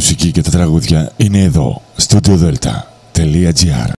[0.00, 3.99] μουσική και τα τραγούδια είναι εδώ, studiodelta.gr Καλή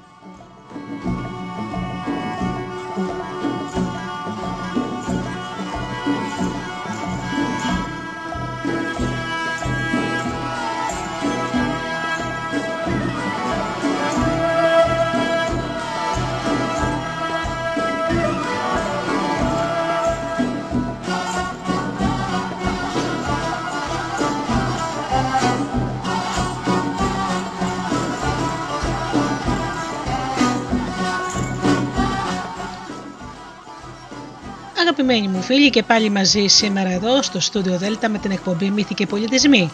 [35.11, 38.93] Αγαπημένοι μου φίλοι και πάλι μαζί σήμερα εδώ στο στούντιο Δέλτα με την εκπομπή Μύθοι
[38.93, 39.71] και Πολιτισμοί.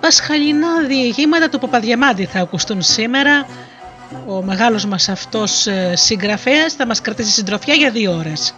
[0.00, 3.46] Πασχαλινά διηγήματα του Παπαδιαμάντη θα ακουστούν σήμερα.
[4.26, 8.54] Ο μεγάλος μας αυτός ε, συγγραφέας θα μας κρατήσει συντροφιά για δύο ώρες.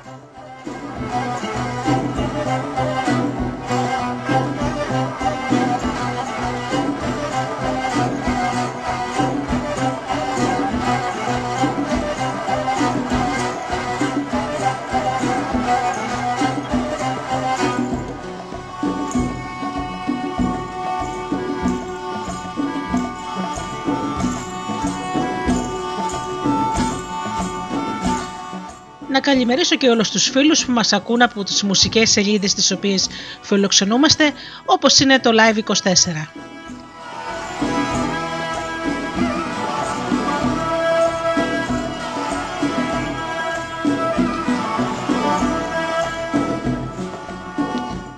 [29.15, 33.07] Να καλημερίσω και όλους τους φίλους που μας ακούν από τις μουσικές σελίδες τις οποίες
[33.41, 34.31] φιλοξενούμαστε
[34.65, 36.27] όπως είναι το Live24.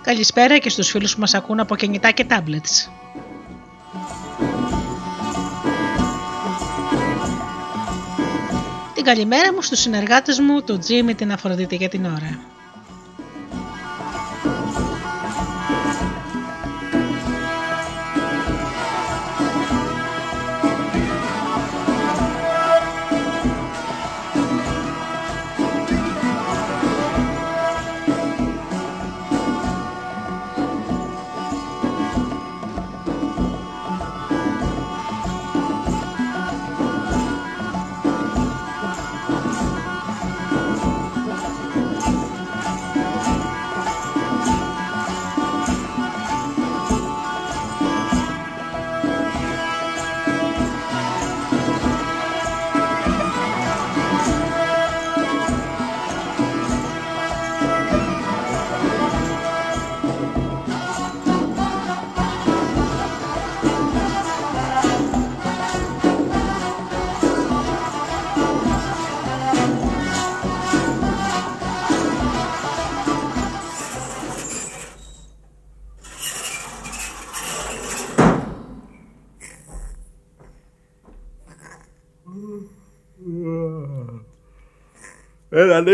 [0.01, 3.06] Καλησπέρα και στους φίλους που μας ακούν από κινητά και tablets.
[9.07, 12.56] Καλημέρα μου στους συνεργάτες μου, τον Τζίμι, την Αφροδίτη για την ώρα.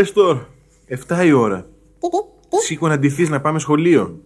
[0.04, 0.38] Έλα, Νέστορ.
[1.08, 1.66] 7 η ώρα.
[2.64, 4.20] Σήκω να ντυθείς να πάμε σχολείο.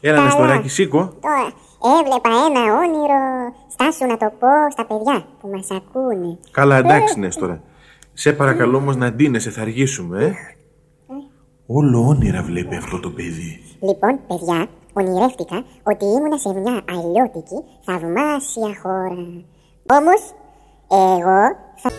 [0.00, 1.12] Έλα, Νεστοράκι, σήκω.
[1.20, 1.52] Τώρα.
[2.00, 3.54] Έβλεπα ένα όνειρο.
[3.68, 6.38] Στάσου να το πω στα παιδιά που μας ακούνε.
[6.50, 7.62] Καλά, εντάξει, Νέστορα.
[8.12, 10.32] Σε παρακαλώ όμως να ντύνεσαι, θα αργήσουμε, ε.
[11.66, 13.60] Όλο όνειρα βλέπει αυτό το παιδί.
[13.80, 19.44] Λοιπόν, παιδιά, ονειρεύτηκα ότι ήμουνα σε μια αλλιώτικη θαυμάσια χώρα.
[19.86, 20.34] Όμως,
[20.88, 21.90] εγώ Ine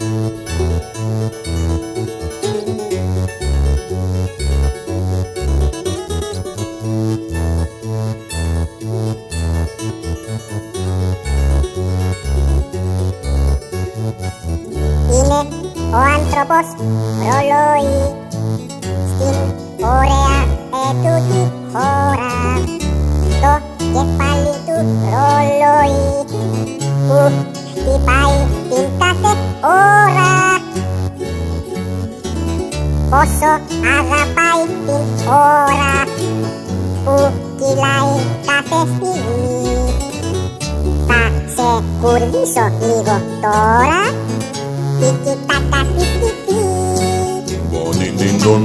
[15.92, 16.68] Oanthropos
[17.20, 17.84] Loloi
[19.12, 19.38] Skin
[19.78, 20.40] Korea
[20.72, 21.44] Etuki
[21.76, 22.32] Hora
[23.42, 23.54] To
[23.92, 24.78] Kepali Tu
[25.12, 25.94] Loloi
[27.06, 28.34] Uh tipai
[28.70, 30.34] pinta sep ora
[33.12, 33.52] Poso
[33.94, 35.96] agapai pin ora
[37.06, 38.12] Ukilai
[38.46, 39.14] kafesti
[41.08, 41.22] Ta
[41.56, 41.70] se
[42.02, 44.02] kurdiso ligo tora
[45.00, 46.60] Tiki taka tiki ti
[48.18, 48.64] din don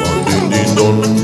[0.00, 1.23] Bonin din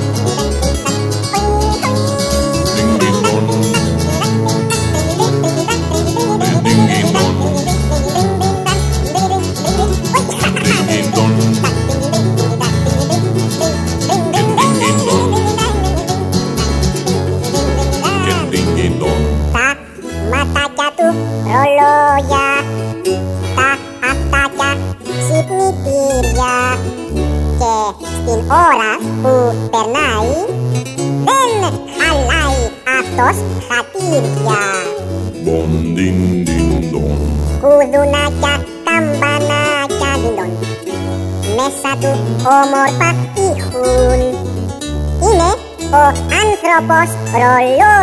[47.07, 47.39] しロろ
[47.77, 48.00] よ。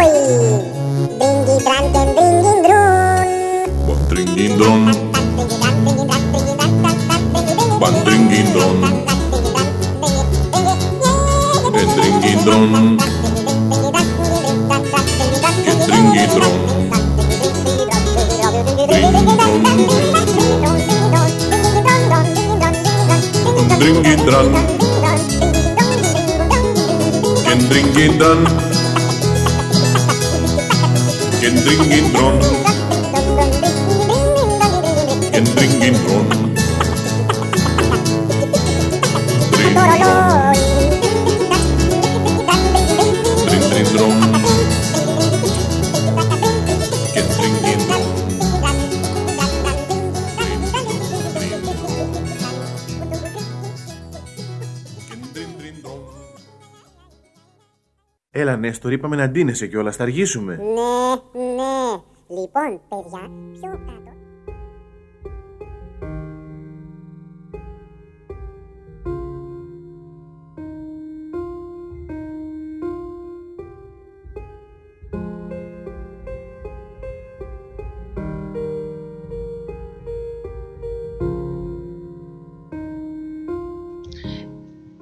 [58.78, 60.56] Έλα, Νέστορ, είπαμε να ντύνεσαι κιόλας, θα αργήσουμε.
[60.56, 63.30] Ναι, ναι Λοιπόν, παιδιά,
[63.60, 64.12] πιο κάτω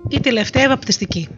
[0.08, 1.28] Η τελευταία βαπτιστική.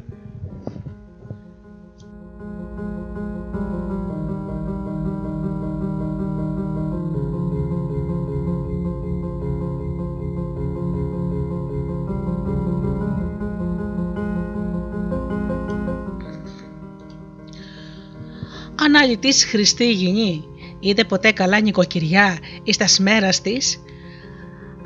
[18.98, 20.44] Αν αλητής χρηστή γυνή,
[20.80, 23.82] είτε ποτέ καλά νοικοκυριά εις τας σμέρας της,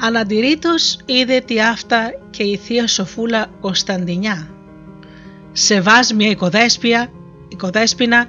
[0.01, 4.51] αναντηρήτως είδε τι αυτά και η θεία σοφούλα Κωνσταντινιά.
[5.53, 7.13] Σε βάσμια οικοδέσπια,
[7.49, 8.29] οικοδέσποινα,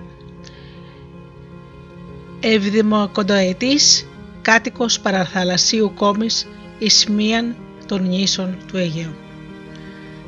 [2.40, 4.08] ευδημοκοντοετής,
[4.42, 6.48] κάτοικος παραθαλασσίου κόμης
[6.80, 9.16] εις μίαν των νήσων του Αιγαίου.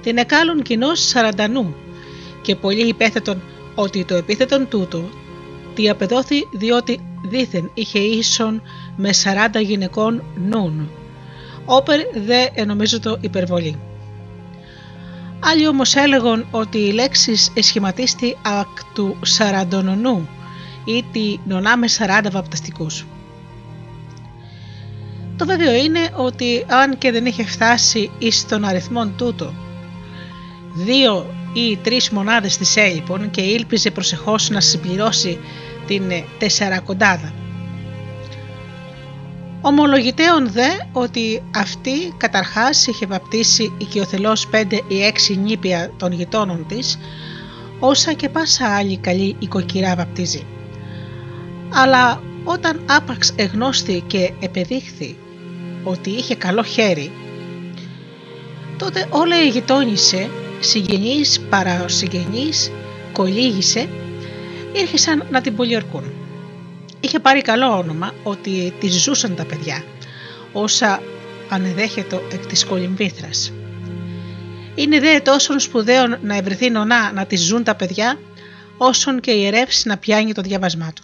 [0.02, 1.76] Την εκάλουν κοινός σαραντανού
[2.42, 3.42] και πολλοί υπέθετον
[3.76, 5.10] ότι το επίθετον τούτο
[5.76, 8.62] τι απεδόθη διότι δήθεν είχε ίσον
[8.96, 9.10] με
[9.56, 10.90] 40 γυναικών νουν.
[11.66, 13.80] Όπερ δε ενομίζω το υπερβολή.
[15.40, 20.28] Άλλοι όμως έλεγαν ότι η λέξη εσχηματίστη ακ του σαραντονονού
[20.86, 21.88] ή τη νονά με
[22.26, 23.06] 40 βαπτιστικούς.
[25.38, 29.54] Το βέβαιο είναι ότι αν και δεν είχε φτάσει εις τον αριθμό τούτο
[30.76, 35.40] δύο ή τρεις μονάδες της έλειπων και ήλπιζε προσεχώς να συμπληρώσει
[35.88, 37.34] την τεσσαρακοντάδα.
[39.62, 47.00] Ομολογητέων δε ότι αυτή καταρχάς είχε βαπτίσει οικειοθελώς πέντε ή έξι νήπια των γειτόνων της,
[47.80, 50.46] όσα και πάσα άλλη καλή οικοκυρά βαπτίζει.
[51.74, 55.18] Αλλά όταν άπαξ εγνώστη και επεδείχθη
[55.84, 57.12] ότι είχε καλό χέρι,
[58.78, 62.72] τότε όλα η γειτόνισε, συγγενείς παρά συγγενείς,
[63.12, 63.90] κολύγησε,
[64.76, 66.14] ήρχισαν να την πολιορκούν.
[67.00, 69.84] Είχε πάρει καλό όνομα ότι τη ζούσαν τα παιδιά,
[70.52, 71.02] όσα
[71.50, 73.54] ανεδέχετο εκ της κολυμβήθρας.
[74.76, 78.20] Είναι δε τόσο σπουδαίο να ευρεθεί νονά να τη ζουν τα παιδιά,
[78.78, 79.52] όσον και η
[79.84, 81.04] να πιάνει το διαβασμά του.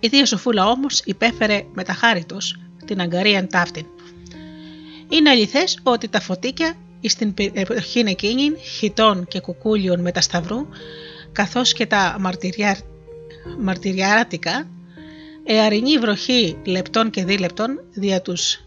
[0.00, 3.86] Η θεία Σοφούλα όμως υπέφερε με τα χάριτος την αγκαρίαν ταύτην.
[5.08, 6.74] Είναι αληθές ότι τα φωτίκια
[7.08, 10.68] στην εποχή εκείνη χιτών και κουκούλιων με τα σταυρού
[11.32, 12.78] καθώς και τα μαρτυριά,
[13.58, 14.68] μαρτυριάρατικα
[15.44, 18.60] εαρινή βροχή λεπτών και δίλεπτων δια τους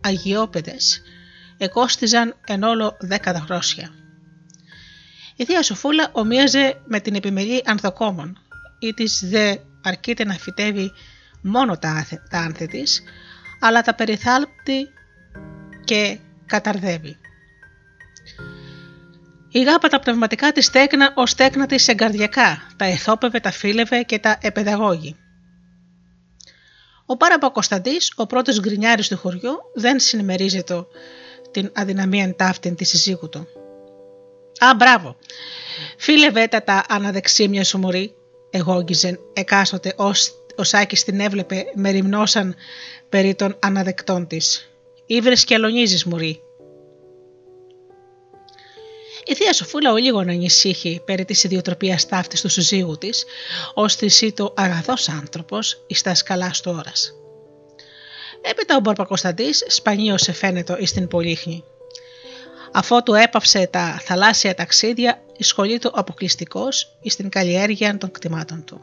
[0.00, 1.02] αγιόπεδες
[1.58, 3.90] εκόστιζαν εν όλο δέκατα γρόσια.
[5.36, 8.38] Η θεία Σοφούλα ομοίαζε με την επιμελή ανθοκόμων
[8.78, 10.92] ή της δε αρκείται να φυτεύει
[11.42, 13.02] μόνο τα, τα άνθη της,
[13.60, 14.88] αλλά τα περιθάλπτει
[15.84, 17.16] και καταρδεύει.
[19.52, 24.18] Η γάπα τα πνευματικά της τέκνα ως τέκνα της εγκαρδιακά, τα εθόπευε, τα φίλευε και
[24.18, 25.16] τα επαιδαγώγει.
[27.06, 30.86] Ο Πάραπα Κωνσταντής, ο πρώτος γκρινιάρης του χωριού, δεν συνημερίζεται
[31.50, 33.46] την αδυναμία ταύτην της συζύγου του.
[34.58, 35.16] Α, μπράβο!
[35.98, 38.14] Φίλευε τα τα αναδεξίμια σου μωρή,
[38.50, 42.54] εγόγγιζε εκάστοτε ως ο Σάκης την έβλεπε με ρημνώσαν
[43.08, 44.70] περί των αναδεκτών της.
[45.06, 46.40] Ήβρες και αλωνίζεις μωρή.
[49.30, 53.24] Η θεία Σοφούλα ο λίγο να ανησύχει περί της ιδιοτροπίας ταύτης του συζύγου της,
[53.74, 57.12] ως της το αγαθός άνθρωπος εις τα σκαλά του ώρας.
[58.40, 61.64] Έπειτα ο Μπορπακοσταντής σπανίως εφαίνεται εις την Πολύχνη.
[62.72, 68.80] Αφότου έπαυσε τα θαλάσσια ταξίδια, η σχολή του αποκλειστικός στην καλλιέργεια των κτημάτων του.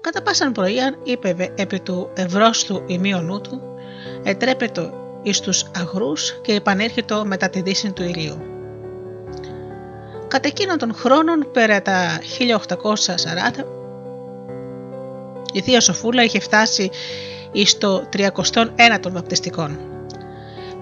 [0.00, 3.60] Κατά πάσαν πρωίαν είπε επί του ευρώστου ημίωνού του,
[4.22, 4.92] ετρέπετο
[5.22, 8.57] εις τους αγρούς και επανέρχεται μετά τη δύση του ηλίου.
[10.28, 13.64] Κατά εκείνον των χρόνων, πέρα τα 1840,
[15.52, 16.90] η Θεία Σοφούλα είχε φτάσει
[17.52, 19.78] εις το 31 των βαπτιστικών.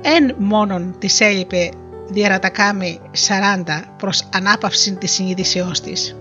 [0.02, 1.68] Εν μόνον της έλειπε
[2.08, 6.16] διαρατακάμι 40 προς ανάπαυση της συνείδησεώς της.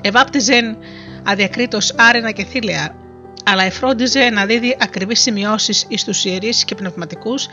[0.00, 0.76] Εβάπτιζεν
[1.22, 2.94] αδιακρίτως άρενα και θήλαια,
[3.44, 7.46] αλλά εφρόντιζε να δίδει ακριβείς σημειώσεις εις τους ιερείς και πνευματικούς,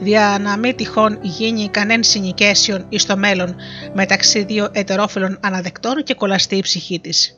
[0.00, 3.56] δια να μην τυχόν γίνει κανέν συνοικέσιον εις το μέλλον
[3.94, 7.34] μεταξύ δύο ετερόφιλων αναδεκτών και κολλαστεί η ψυχή της.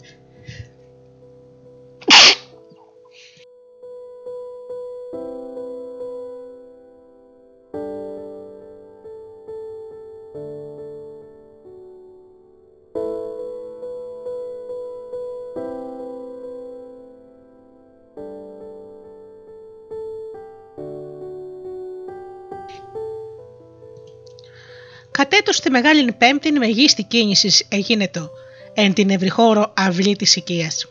[25.33, 28.31] Κατέτος τη Μεγάλη Πέμπτη μεγίστη κίνηση έγινε το
[28.75, 30.87] εν την ευρυχώρο αυλή της οικίας.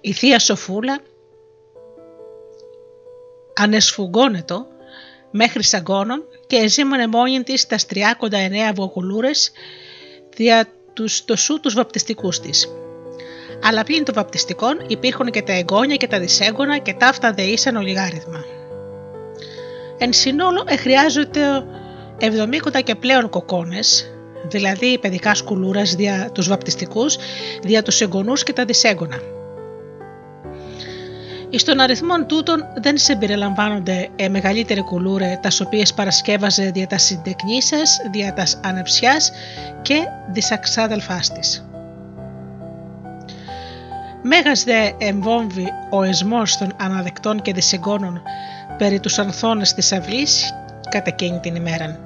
[0.00, 0.98] Η θεία Σοφούλα
[3.54, 4.66] ανεσφουγγώνετο
[5.30, 9.52] μέχρι σαγκώνων και εζήμωνε μόνη της τα 39 βογουλούρες
[10.36, 12.68] δια τους τοσού τους βαπτιστικούς της.
[13.62, 17.76] Αλλά πλην των βαπτιστικών υπήρχαν και τα εγγόνια και τα δυσέγγωνα και τα αυτά δεήσαν
[17.76, 18.44] ολιγάριθμα.
[19.98, 21.40] Εν συνόλο εχρειάζεται
[22.20, 24.10] 70 και πλέον κοκόνες,
[24.48, 27.16] δηλαδή παιδικά σκουλούρας δια τους βαπτιστικούς,
[27.62, 29.20] δια τους εγγονούς και τα δυσέγγωνα.
[31.50, 37.96] Εις των αριθμών τούτων δεν συμπεριλαμβάνονται ε, μεγαλύτερη κουλούρε τας οποίες παρασκεύαζε δια τας συντεκνήσας,
[38.12, 39.32] δια τας ανεψιάς
[39.82, 39.94] και
[40.32, 41.68] δισαξάδελφάς της.
[44.22, 48.22] Μέγας δε εμβόμβει ο εσμός των αναδεκτών και δυσεγγόνων
[48.78, 50.54] περί τους ανθώνες της αυλής
[50.90, 52.05] κατά εκείνη την ημέρα.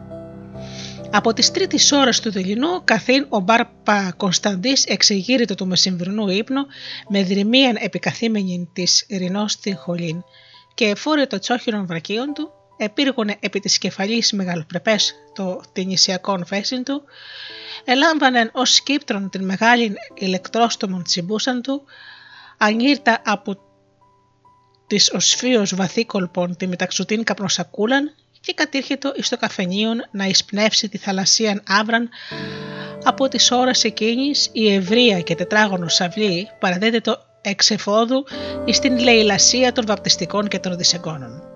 [1.12, 6.66] Από τις τρίτης ώρες του δειλινού, καθήν ο Μπάρπα Κωνσταντής εξεγείρεται του μεσημβρινού ύπνο
[7.08, 10.22] με δρυμίαν επικαθήμενη της ειρηνός στην χολήν
[10.74, 17.02] και φόρε το τσόχυρον βρακίων του, επίργωνε επί της κεφαλής μεγαλοπρεπές το τυνησιακόν φέσιν του,
[17.84, 21.82] ελάμβανεν ως σκύπτρον την μεγάλη ηλεκτρόστομον τσιμπούσαν του,
[22.58, 23.58] ανήρτα από
[24.86, 30.98] της οσφίως βαθύ κολπών τη μεταξωτήν καπνοσακούλαν και κατήρχετο εις το καφενείον να εισπνεύσει τη
[30.98, 32.08] θαλασσίαν άβραν
[33.04, 38.26] από τις ώρες εκείνης η ευρεία και τετράγωνος σαυλή παραδίδεται εξ εφόδου
[38.64, 41.49] εις την λαιλασία των βαπτιστικών και των δισεγγόνων.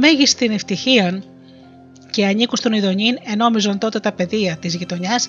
[0.00, 1.22] Μέγιστη ευτυχία
[2.10, 5.28] και ανήκουν στον Ιδονίν ενόμιζον τότε τα παιδεία της γειτονιάς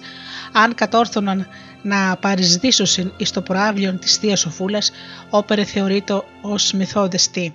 [0.53, 1.47] αν κατόρθωναν
[1.81, 4.91] να παρισδίσωσιν εις το προάβλιον της Θείας Σοφούλας
[5.29, 7.53] όπερε θεωρείτο ως μυθώδες τι.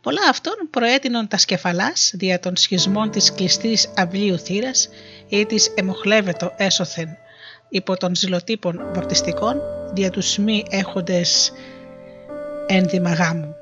[0.00, 4.88] Πολλά αυτών προέτεινον τα σκεφαλάς δια των σχισμών της κλειστής αυλίου θύρας
[5.28, 7.08] ή της εμοχλεύετο έσωθεν
[7.68, 9.60] υπό των ζηλοτύπων βαπτιστικών
[9.92, 11.52] δια τους μη έχοντες
[12.66, 13.54] ένδυμα γάμου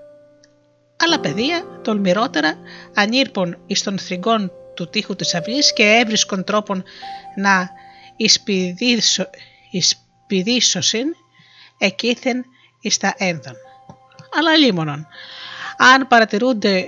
[1.04, 2.54] άλλα παιδεία, τολμηρότερα,
[2.94, 6.82] ανήρπον εις των θρυγών του τείχου της αυλής και έβρισκον τρόπον
[7.36, 7.70] να
[9.70, 11.06] εισπηδήσωσιν
[11.78, 12.44] εκείθεν
[12.80, 13.54] εις τα ένδον.
[14.38, 15.06] Αλλά λίμωνον,
[15.76, 16.86] αν παρατηρούνται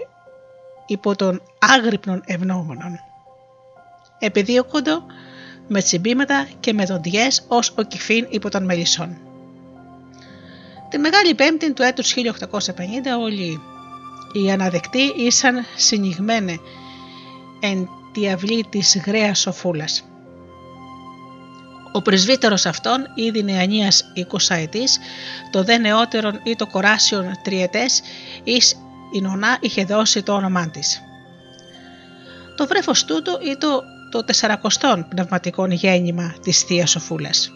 [0.86, 3.00] υπό των άγρυπνων ευνόμονων.
[4.18, 5.04] Επιδίωκοντο
[5.68, 9.18] με τσιμπήματα και με δοντιές ως ο κυφίν υπό των μελισσών.
[10.88, 12.20] Τη Μεγάλη Πέμπτη του έτους 1850
[13.20, 13.60] όλοι
[14.34, 16.60] οι αναδεκτοί ήσαν συνηγμένοι
[17.60, 20.04] εν τη αυλή της γρέας σοφούλας.
[21.92, 24.98] Ο πρεσβύτερος αυτών, ήδη νεανίας εικοσαετής,
[25.50, 28.02] το δε νεότερον ή το κοράσιον τριετές,
[28.44, 28.76] εις
[29.12, 31.00] η νονά είχε δώσει το όνομά της.
[32.56, 37.50] Το βρέφος τούτο ή το, το τεσσαρακοστόν πνευματικών γέννημα της Θείας Σοφούλας.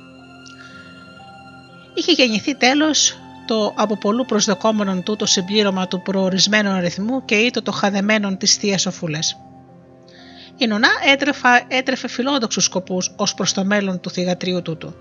[1.95, 7.73] Είχε γεννηθεί τέλος το από πολλού προσδοκόμενον τούτο συμπλήρωμα του προορισμένου αριθμού και ήτο το
[7.73, 9.41] χαδεμένον της θείας Σοφούλας.
[10.57, 14.95] Η νονά έτρεφα, έτρεφε φιλόδοξους σκοπούς ως προς το μέλλον του θηγατρίου τούτου.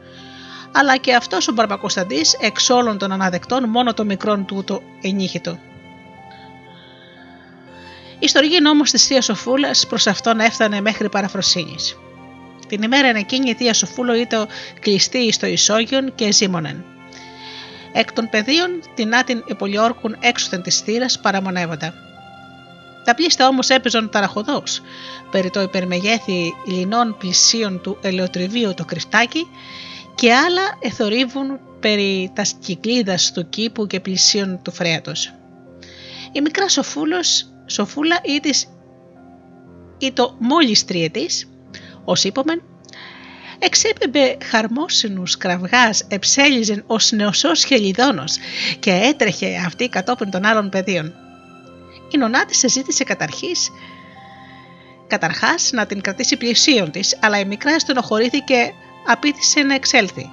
[0.72, 5.58] Αλλά και αυτός ο Μπαρμπακοσταντής εξ όλων των αναδεκτών μόνο το μικρόν τούτο ενήχητο.
[8.20, 11.98] Η στοργή όμω της θείας Σοφούλας προς αυτόν έφτανε μέχρι παραφροσύνης.
[12.68, 14.48] Την ημέρα εκείνη η θεία Σοφούλο ήταν
[14.80, 16.97] κλειστή στο ισόγειον και ζήμωνεν.
[18.00, 21.94] Εκ των πεδίων την άτιν υπολιόρκουν έξωθεν της θύρας παραμονεύοντα.
[23.04, 24.64] Τα πλήστα όμως έπαιζαν ταραχωδώ
[25.32, 29.48] περί το υπερμεγέθη λινών πλησίων του ελαιοτριβίου το κρυφτάκι
[30.16, 35.34] και άλλα εθορύβουν περί τα κυκλίδας του κήπου και πλησίων του φρέατος.
[36.32, 38.68] Η μικρά σοφούλος, σοφούλα ή, της,
[39.98, 41.50] ή το μόλις τριετής,
[42.06, 42.62] ως είπομεν,
[43.60, 48.38] εξέπεμπε χαρμόσυνους κραυγάς, εψέλιζεν ως νεοσός χελιδόνος
[48.80, 51.14] και έτρεχε αυτή κατόπιν των άλλων παιδίων.
[52.12, 53.70] Η νονά της ζήτησε καταρχής
[55.08, 58.74] καταρχάς να την κρατήσει πλησίον της, αλλά η μικρά στενοχωρήθηκε
[59.08, 60.30] απίτησε να εξέλθει.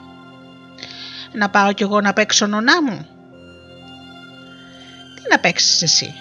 [1.33, 3.07] «Να πάω κι εγώ να παίξω νονά μου»
[5.15, 6.15] «Τι να παίξεις εσύ»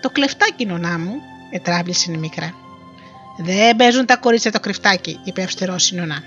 [0.00, 1.14] «Το κλεφτάκι νονά μου»
[1.50, 2.54] ετράβλησε η μικρά.
[3.38, 6.22] «Δεν παίζουν τα κορίτσια το κρυφτάκι» είπε αυστηρός η νονά.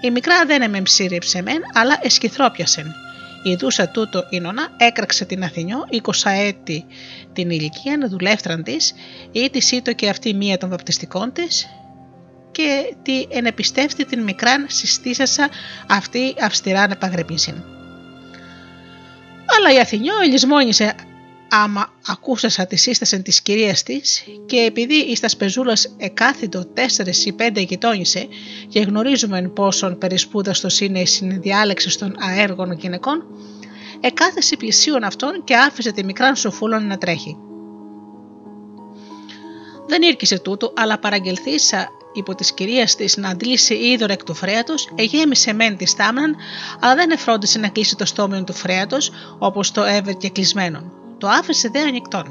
[0.00, 2.94] Η μικρά δεν εμεμψήριψε μεν, αλλά εσκυθρόπιασεν.
[3.42, 6.86] Η δούσα τούτο η νονά έκραξε την Αθηνιό 20 έτη
[7.32, 8.94] την ηλικία δουλεύτραν της
[9.32, 11.68] ή τη ήτο και αυτή μία των βαπτιστικών της
[12.50, 15.48] και τη ενεπιστεύτη την μικράν συστήσασα
[15.88, 17.54] αυτή αυστηρά επαγρεπήσιν.
[19.56, 20.94] Αλλά η Αθηνιό ελισμόνισε
[21.48, 27.32] άμα ακούσασα τη σύσταση της κυρίας της και επειδή εις τας σπεζούλας εκάθιτο τέσσερις ή
[27.32, 28.28] πέντε γειτόνισε
[28.68, 33.24] και γνωρίζουμε πόσον περισπούδαστος είναι η συνδιάλεξη των αέργων γυναικών,
[34.00, 37.36] εκάθεσε πλησίον αυτών και άφησε τη μικράν σοφούλων να τρέχει.
[39.88, 44.88] Δεν ήρκησε τούτο, αλλά παραγγελθήσα υπό τη κυρία της να αντλήσει είδωρ εκ του φρέατος,
[44.94, 46.36] εγέμισε μεν τη στάμναν,
[46.80, 51.04] αλλά δεν εφρόντισε να κλείσει το στόμιο του φρέατος όπως το έβε και κλεισμένο.
[51.18, 52.24] Το άφησε δε ανοιχτόν.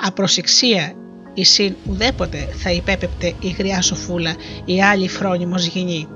[0.00, 0.92] Απροσεξία
[1.34, 6.08] η συν ουδέποτε θα υπέπεπτε η γριά σοφούλα η άλλη φρόνιμος γυνή.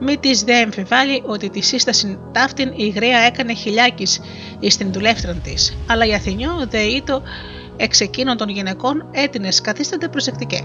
[0.00, 4.06] Μη της δε εμφιβάλλει ότι τη σύσταση ταύτην η γραία έκανε χιλιάκη
[4.60, 7.22] εις την δουλεύτραν της, αλλά η Αθηνιό δε ήτο
[7.76, 10.60] εξ εκείνων των γυναικών έτεινες καθίστανται προσεκτικέ.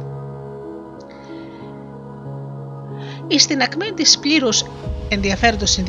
[3.28, 4.66] Εις την ακμή της πλήρους
[5.10, 5.80] ενδιαφέροντος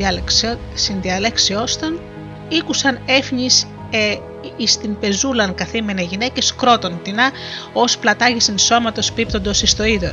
[0.75, 2.01] συνδιαλέξεώς των,
[2.49, 4.19] ήκουσαν έφνης ε,
[4.57, 7.31] εις την πεζούλαν καθήμενα γυναίκες κρότων τεινά
[7.73, 10.13] ως πλατάγησεν σώματος πίπτοντος εις το είδωρ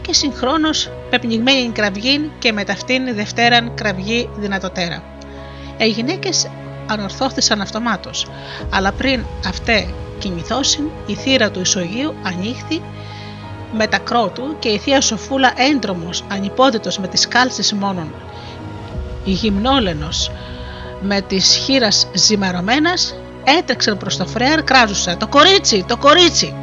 [0.00, 5.02] και συγχρόνως πεπνιγμένη κραυγήν και με ταυτήν δευτέραν κραυγή δυνατοτέρα.
[5.78, 6.50] Οι γυναίκες
[6.86, 8.26] ανορθώθησαν αυτομάτως,
[8.70, 12.82] αλλά πριν αυτέ κινηθώσιν η θύρα του ισογείου ανοίχθη
[13.72, 18.14] με τα κρότου και η θεία Σοφούλα έντρομος, ανυπόδητος με τις κάλσες μόνον.
[19.24, 20.30] Η γυμνόλενος
[21.00, 25.84] με τις χείρας ζυμαρωμένας έτρεξαν προς το φρέαρ κράζουσα «Το κορίτσι!
[25.88, 26.54] Το κορίτσι!»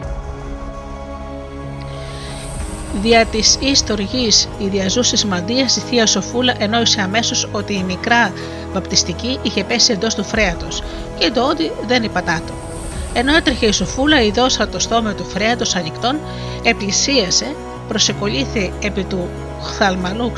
[3.02, 8.34] Δια της ιστοργής η διαζούση μαντίας η θεία Σοφούλα ενόησε αμέσως ότι η μικρά
[8.74, 10.84] βαπτιστική είχε πέσει εντός του φρέατος
[11.19, 12.54] και το ότι δεν υπατάτο.
[13.13, 16.19] Ενώ έτρεχε η Σοφούλα, η δόσα το στόμα του φρέατος ανοιχτών,
[16.63, 17.56] επλησίασε,
[17.88, 19.30] προσεκολήθη επί του
[19.63, 20.32] χθαλμαλού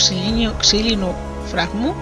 [0.58, 1.96] ξυλίνου φραγμού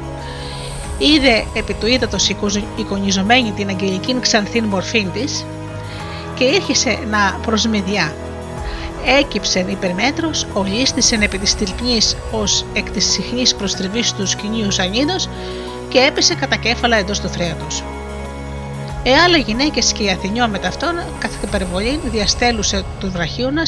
[1.06, 2.30] είδε επί του ύδατος
[2.76, 5.46] εικονιζομένη την αγγελική ξανθήν μορφή της
[6.36, 8.16] και ήρχισε να προσμεδιά.
[9.06, 15.30] Έκυψεν υπερμέτρος, ολίστησεν επί της τυλπνής ως εκ της συχνής προστριβής του σκηνίου σανίδος
[15.90, 17.84] και έπεσε κατά κέφαλα εντός του θρέατος.
[19.04, 23.64] Εάλλα γυναίκες και η Αθηνιό με ταυτόν, καθ' υπερβολή διαστέλουσε του βραχίωνα,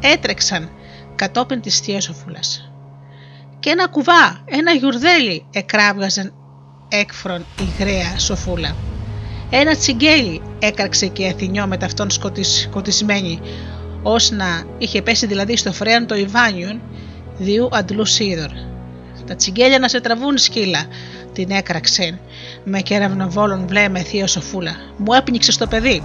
[0.00, 0.70] έτρεξαν
[1.14, 2.00] κατόπιν της θεία
[3.60, 6.32] Και ένα κουβά, ένα γιουρδέλι εκράβγαζαν
[6.92, 8.76] έκφρον η γραία σοφούλα.
[9.50, 13.40] Ένα τσιγκέλι έκραξε και η Αθηνιό με ταυτόν σκοτισμένη,
[14.02, 16.80] ως να είχε πέσει δηλαδή στο φρέαν το Ιβάνιον,
[17.38, 18.50] διού αντλού σίδωρ.
[19.26, 20.86] Τα τσιγκέλια να σε τραβούν σκύλα,
[21.32, 22.18] την έκραξε
[22.64, 24.76] με κεραυνοβόλων βλέμε θείο σοφούλα.
[24.96, 26.02] Μου έπνιξε στο παιδί.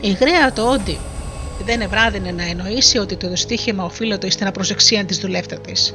[0.00, 0.98] Η γραία το όντι
[1.64, 5.94] δεν ευράδινε να εννοήσει ότι το δυστύχημα οφείλωτο στην απροσεξία της δουλεύτα της.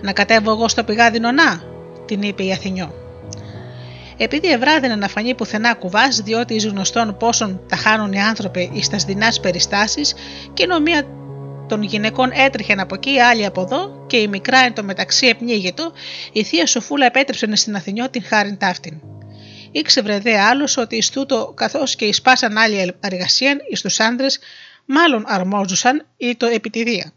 [0.00, 1.71] Να κατέβω εγώ στο πηγάδι νονά,
[2.06, 2.94] την είπε η Αθηνιό.
[4.16, 8.88] Επειδή ευράδινε να φανεί πουθενά κουβάς, διότι εις γνωστόν πόσον τα χάνουν οι άνθρωποι εις
[8.88, 10.14] τας δεινάς περιστάσεις,
[10.54, 11.06] και ενώ μία
[11.68, 15.92] των γυναικών έτρεχε από εκεί, άλλη από εδώ, και η μικρά εν τω μεταξύ επνίγητο,
[16.32, 19.00] η θεία Σοφούλα επέτρεψε στην Αθηνιό την χάριν ταύτην.
[19.70, 24.38] Ήξευρε δε άλλος ότι εις τούτο, καθώς και εις πάσαν άλλη εργασία εις τους άντρες,
[24.84, 27.12] μάλλον αρμόζουσαν ή το επιτιδία.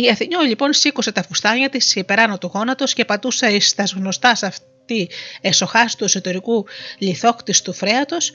[0.00, 4.34] Η Αθηνιό λοιπόν σήκωσε τα φουστάνια της υπεράνω του γόνατος και πατούσε ει τα γνωστά
[4.34, 6.66] σε αυτή εσοχά του εσωτερικού
[6.98, 8.32] λιθόκτης του φρέατος,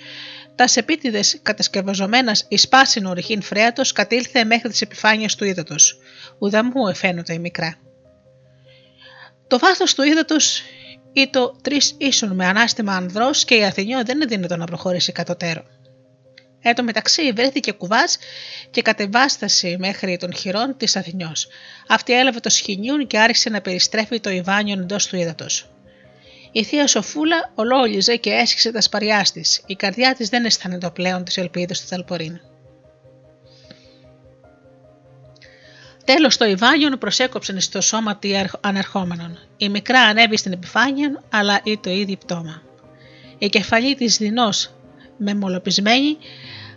[0.56, 5.98] τα επίτηδε κατασκευαζομένας εις πάσινο ρηχήν φρέατος κατήλθε μέχρι τις επιφάνειες του ύδατος.
[6.40, 7.76] Ουδαμού εφαίνονται η μικρά.
[9.48, 10.62] Το βάθος του ύδατος
[11.14, 15.12] ή το τρεις ίσον με ανάστημα ανδρός και η Αθηνιό δεν είναι δυνατόν να προχωρήσει
[15.12, 15.64] κατωτέρω.
[16.66, 18.18] Εν τω μεταξύ βρέθηκε κουβάς
[18.72, 21.48] και κατεβάσταση μέχρι των χειρών της Αθηνιός.
[21.88, 25.68] Αυτή έλαβε το σχοινιούν και άρχισε να περιστρέφει το Ιβάνιον εντός του ύδατος.
[26.52, 29.64] Η θεία Σοφούλα ολόλιζε και έσχισε τα σπαριά της.
[29.66, 32.40] Η καρδιά της δεν αισθάνεται πλέον τι ελπίδε του Θαλπορίν.
[36.06, 39.40] Τέλος το Ιβάνιον προσέκοψαν στο σώμα τη ανερχόμενων.
[39.58, 42.62] Η μικρά ανέβη στην επιφάνεια, αλλά ή το ίδιο πτώμα.
[43.38, 44.50] Η κεφαλή της δεινό
[45.18, 46.18] μεμολοπισμένη,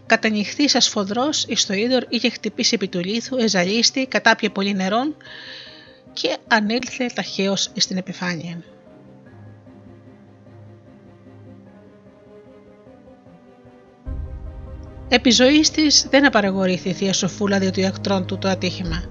[0.06, 5.16] κατανυχθή σα φοδρό εις το είδωρ είχε χτυπήσει επί του λίθου, εζαλίστη, κατάπιε πολύ νερών
[6.12, 8.62] και ανήλθε ταχαίως στην επιφάνεια.
[15.08, 19.04] Επί ζωής της δεν απαραγορήθη η θεία Σοφούλα διότι ακτρών του το ατύχημα.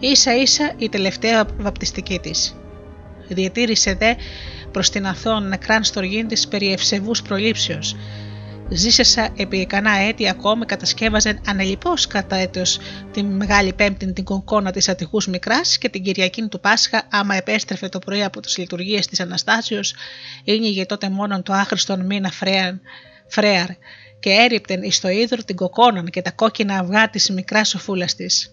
[0.00, 2.56] Ίσα ίσα η τελευταία βαπτιστική της.
[3.28, 4.14] Διατήρησε δε
[4.72, 7.96] προς την Αθών νεκράν στοργήν της περί ευσεβούς προλήψεως.
[8.68, 12.78] Ζήσεσα επί ικανά έτη ακόμη κατασκεύαζε ανελειπώς κατά έτος
[13.12, 17.88] τη Μεγάλη Πέμπτη την κονκόνα της Αττικούς Μικράς και την Κυριακή του Πάσχα άμα επέστρεφε
[17.88, 19.94] το πρωί από τις λειτουργίες της Αναστάσεως
[20.44, 22.30] ήνιγε τότε μόνον το άχρηστον μήνα
[23.28, 23.66] φρέαρ
[24.20, 28.52] και έριπτεν εις το ίδρο την κοκόναν και τα κόκκινα αυγά της μικράς σοφούλας της.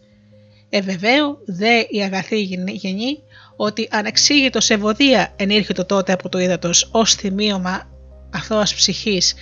[0.69, 3.19] Εβεβαίω δε η αγαθή γενή
[3.55, 7.91] ότι ανεξήγητο ευωδία ενήρχεται τότε από το ύδατος ως θυμίωμα
[8.33, 9.33] αθώας ψυχής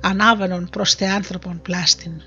[0.00, 2.22] ανάβαινον προς θεάνθρωπον πλάστην.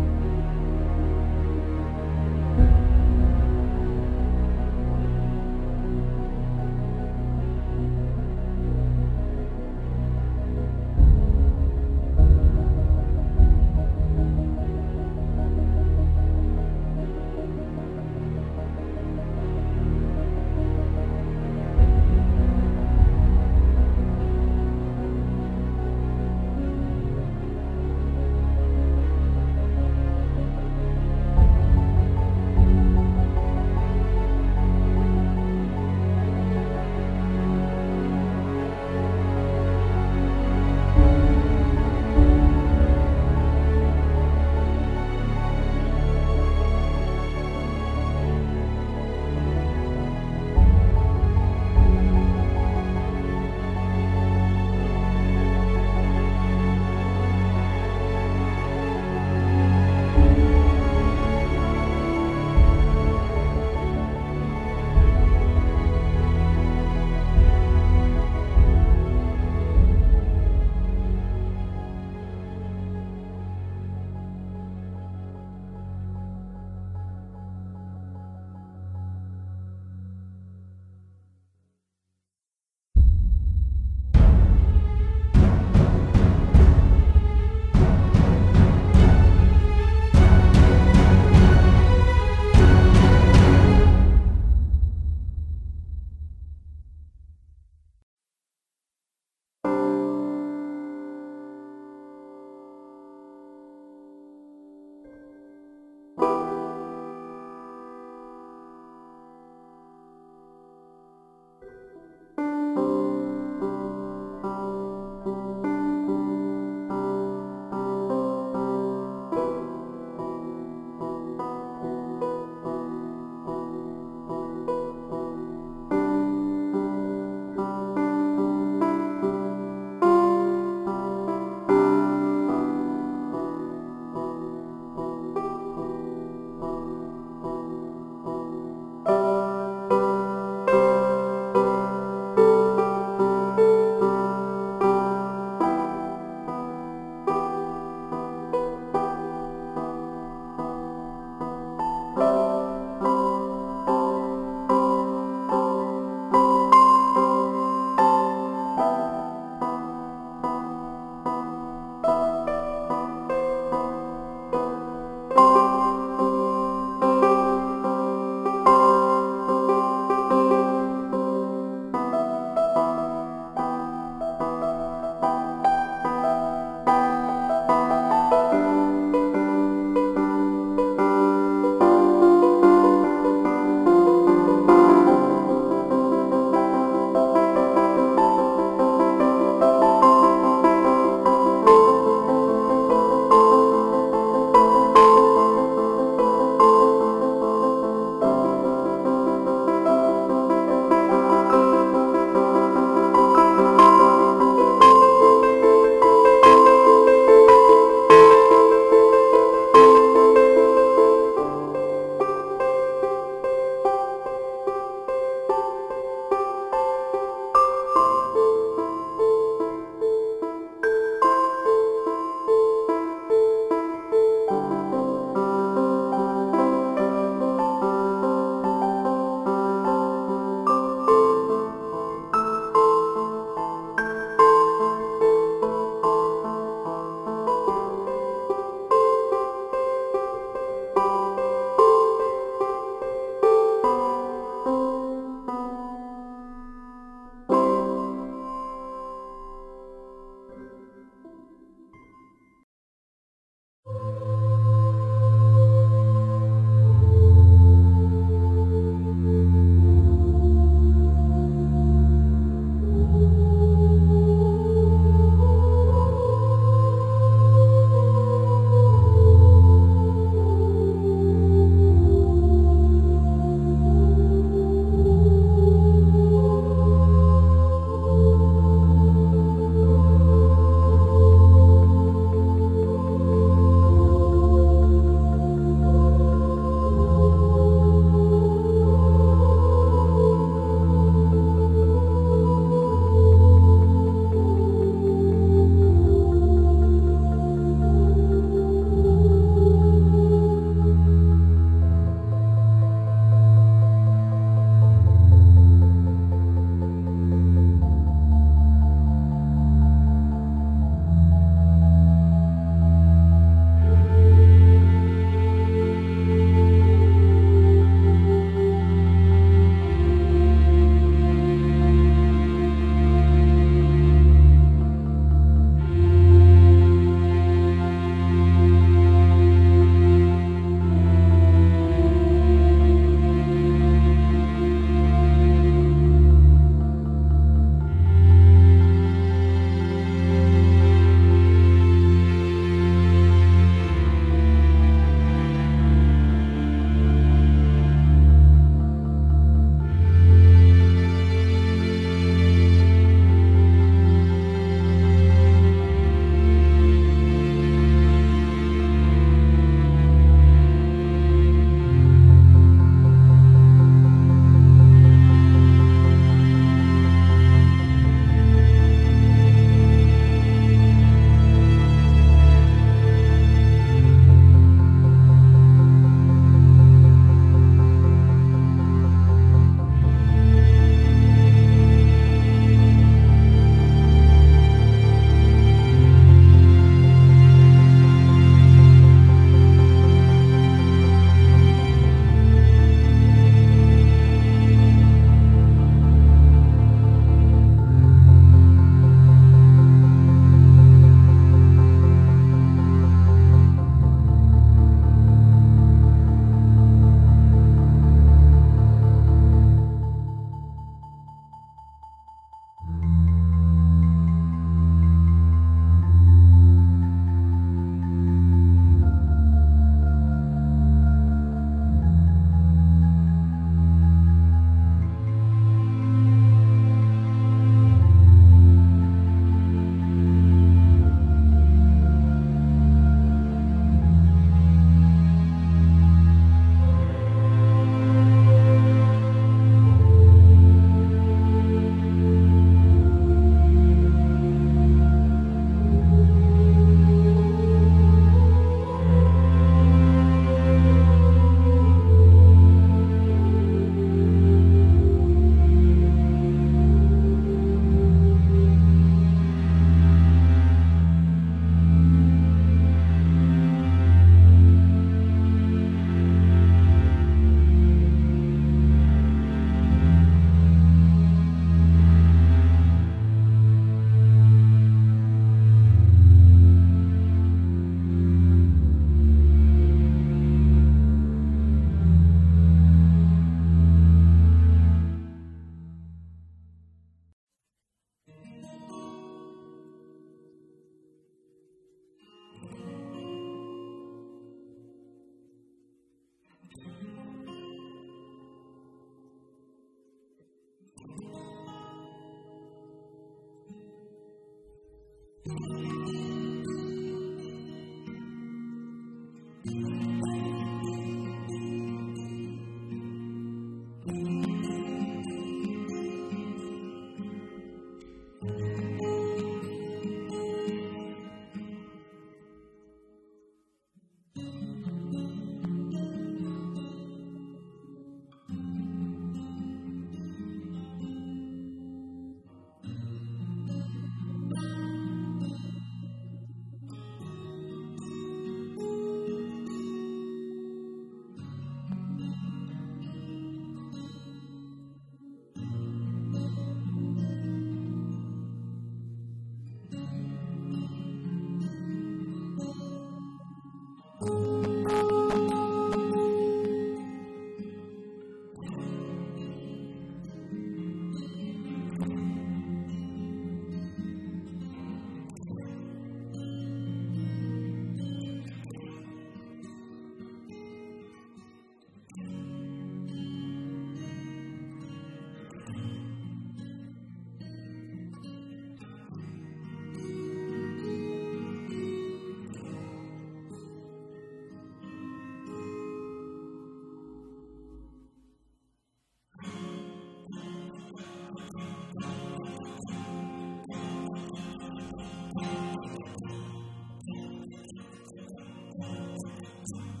[599.63, 600.00] Amen.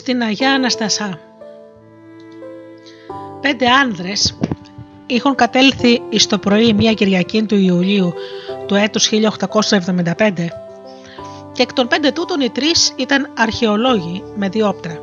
[0.00, 1.18] Στην Αγιά Αναστασά.
[3.40, 4.38] Πέντε άνδρες
[5.06, 8.14] είχαν κατέλθει εις το πρωί μια Κυριακή του Ιουλίου
[8.66, 10.48] του έτους 1875
[11.52, 15.02] και εκ των πέντε τούτων οι τρεις ήταν αρχαιολόγοι με διόπτρα.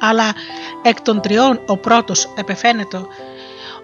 [0.00, 0.32] Αλλά
[0.82, 3.06] εκ των τριών ο πρώτος επεφαίνεται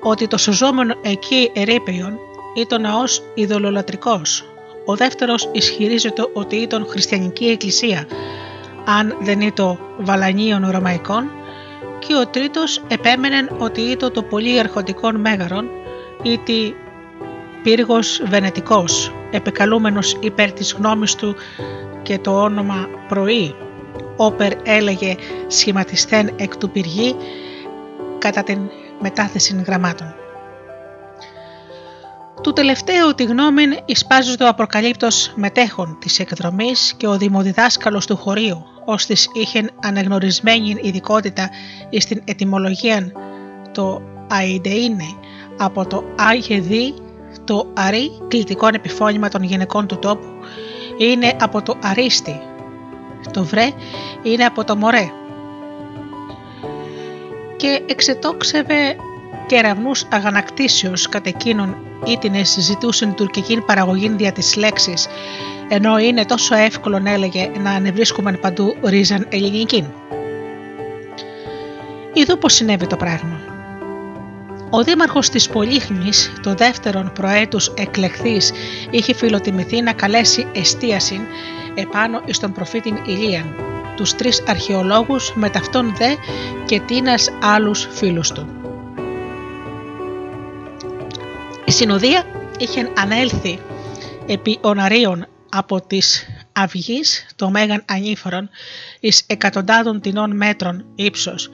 [0.01, 2.19] ότι το σωζόμενο εκεί ερήπαιον
[2.55, 4.45] ήταν ναός ειδωλολατρικός
[4.89, 8.07] ο δεύτερος ισχυρίζεται ότι ήταν χριστιανική εκκλησία,
[8.85, 11.31] αν δεν ήταν βαλανίων ρωμαϊκών,
[11.99, 15.69] και ο τρίτος επέμενε ότι ήταν το πολύ αρχοντικό μέγαρον
[16.23, 16.73] ή τη
[17.63, 21.35] πύργος βενετικός, επεκαλούμενος υπέρ της γνώμης του
[22.03, 23.55] και το όνομα πρωί,
[24.17, 25.15] όπερ έλεγε
[25.47, 27.17] σχηματιστέν εκ του πυργή
[28.19, 28.59] κατά την
[29.01, 30.15] μετάθεση γραμμάτων.
[32.47, 38.65] Του τελευταίου τη γνώμη εισπάζει το αποκαλύπτος μετέχων της εκδρομής και ο δημοδιδάσκαλος του χωρίου,
[38.85, 41.51] ώστε είχε αναγνωρισμένη ειδικότητα
[41.99, 43.13] στην ετυμολογία
[43.73, 45.15] το αϊντεΐνε
[45.59, 46.63] από το «Άγιε
[47.45, 50.29] το «αρί» κλητικό επιφώνημα των γυναικών του τόπου,
[50.99, 52.41] είναι από το «αρίστη»,
[53.33, 53.69] το «βρε»
[54.23, 55.11] είναι από το «μωρέ».
[57.57, 58.97] Και εξετόξευε
[59.47, 65.07] κεραυνούς αγανακτήσεως κατ' εκείνον ήτινες ζητούσαν τουρκική παραγωγή δια της λέξης,
[65.69, 69.87] ενώ είναι τόσο εύκολο έλεγε να ανεβρίσκουμε παντού ρίζαν ελληνική.
[72.13, 73.41] Είδω πως συνέβη το πράγμα.
[74.71, 78.53] Ο δήμαρχος της Πολύχνης, το δεύτερον προέτους εκλεχθής,
[78.91, 81.21] είχε φιλοτιμηθεί να καλέσει εστίαση
[81.75, 83.55] επάνω εις τον προφήτην Ηλίαν,
[83.97, 86.15] τους τρεις αρχαιολόγους με ταυτόν δε
[86.65, 88.66] και τίνας άλλους φίλους του.
[91.67, 92.25] Η συνοδεία
[92.59, 93.59] είχε ανέλθει
[94.27, 98.49] επί οναρίων από τις αυγής το μέγαν ανήφορον
[99.01, 101.51] εις εκατοντάδων τεινών μέτρων ύψος,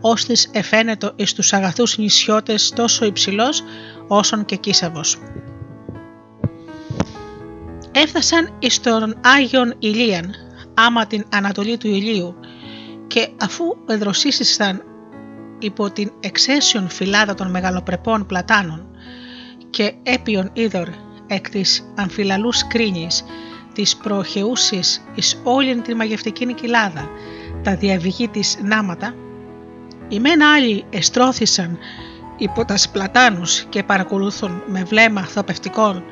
[0.00, 3.62] ώστις εφαίνετο εις τους αγαθούς νησιώτες τόσο υψηλός
[4.08, 5.18] όσον και κίσαβος.
[7.92, 10.34] Έφτασαν εις τον Άγιον Ηλίαν,
[10.74, 12.34] άμα την ανατολή του ηλίου,
[13.06, 14.82] και αφού εδροσίσισταν
[15.58, 18.95] υπό την εξαίσιον φυλάδα των μεγαλοπρεπών πλατάνων,
[19.76, 20.88] και έπιον είδωρ
[21.26, 23.24] εκ της αμφιλαλούς κρίνης,
[23.74, 27.08] της προχεούσης εις όλην τη μαγευτική κοιλάδα,
[27.62, 29.14] τα διαβηγή της νάματα,
[30.08, 31.78] οι μεν άλλοι εστρώθησαν
[32.36, 36.04] υπό τας σπλατάνους και παρακολούθουν με βλέμμα θοπευτικών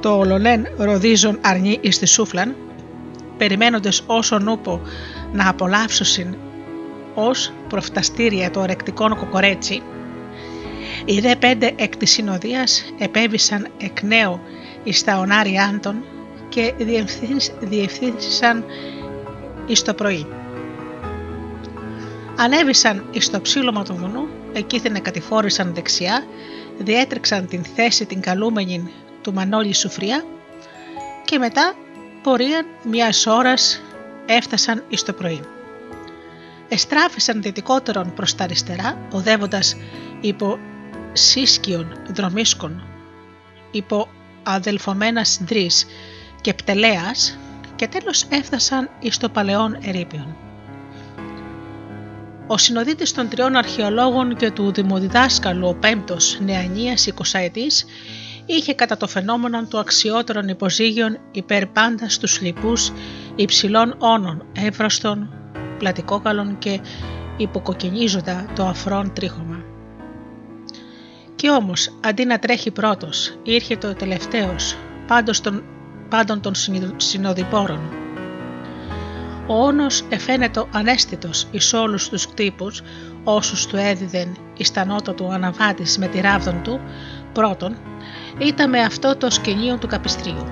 [0.00, 2.56] το ολονέν ροδίζον αρνί εις τη σούφλαν,
[3.36, 4.80] περιμένοντες όσο νούπο
[5.32, 6.36] να απολαύσωσιν
[7.14, 9.82] ως προφταστήρια το ορεκτικό κοκορέτσι,
[11.04, 14.40] οι δε πέντε εκ της συνοδείας επέβησαν εκ νέου
[14.84, 16.04] εις τα ονάρια των
[16.48, 16.74] και
[17.60, 18.64] διευθύνσαν
[19.66, 20.26] εις το πρωί.
[22.36, 26.24] Ανέβησαν εις το ψήλωμα του βουνού, εκείθενε κατηφόρησαν δεξιά,
[26.78, 28.90] διέτρεξαν την θέση την καλούμενη
[29.22, 30.24] του Μανώλη Σουφριά
[31.24, 31.74] και μετά
[32.22, 33.82] πορείαν μιας ώρας
[34.26, 35.40] έφτασαν εις το πρωί.
[36.68, 39.76] Εστράφησαν δυτικότερον προς τα αριστερά, οδεύοντας
[40.20, 40.58] υπό
[41.12, 42.82] σύσκιων δρομίσκων,
[43.70, 44.08] υπό
[44.42, 45.86] αδελφομένα συντρής
[46.40, 47.38] και πτελέας
[47.76, 50.36] και τέλος έφτασαν εις το παλαιόν ερήπιον.
[52.46, 57.84] Ο συνοδίτης των τριών αρχαιολόγων και του δημοδιδάσκαλου ο πέμπτος Νεανίας 20 ετής
[58.46, 62.92] είχε κατά το φαινόμενο του αξιότερων υποζύγιων υπέρ πάντα στους λοιπούς
[63.36, 65.30] υψηλών όνων, εύρωστων,
[65.78, 66.80] πλατικόκαλων και
[67.36, 69.57] υποκοκκινίζοντα το αφρόν τρίχωμα.
[71.38, 74.76] Κι όμως, αντί να τρέχει πρώτος, ήρθε το τελευταίος,
[75.06, 75.62] πάντως των,
[76.08, 76.52] πάντων των
[76.96, 77.80] συνοδοιπόρων.
[79.46, 82.82] Ο όνος εφαίνεται ανέστητος εις όλους τους κτύπους,
[83.24, 86.80] όσους του έδιδεν εις τα νότα του αναβάτης με τη ράβδον του,
[87.32, 87.76] πρώτον,
[88.38, 90.46] ήταν με αυτό το σκηνείο του καπιστρίου.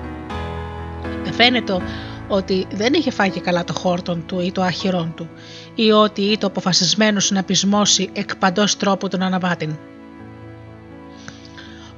[1.27, 1.81] Εφαίνεται
[2.27, 5.29] ότι δεν είχε φάγει καλά το χόρτον του ή το άχυρόν του,
[5.75, 9.77] ή ότι ήταν αποφασισμένος να πεισμώσει εκ παντός τρόπου τον αναβάτην.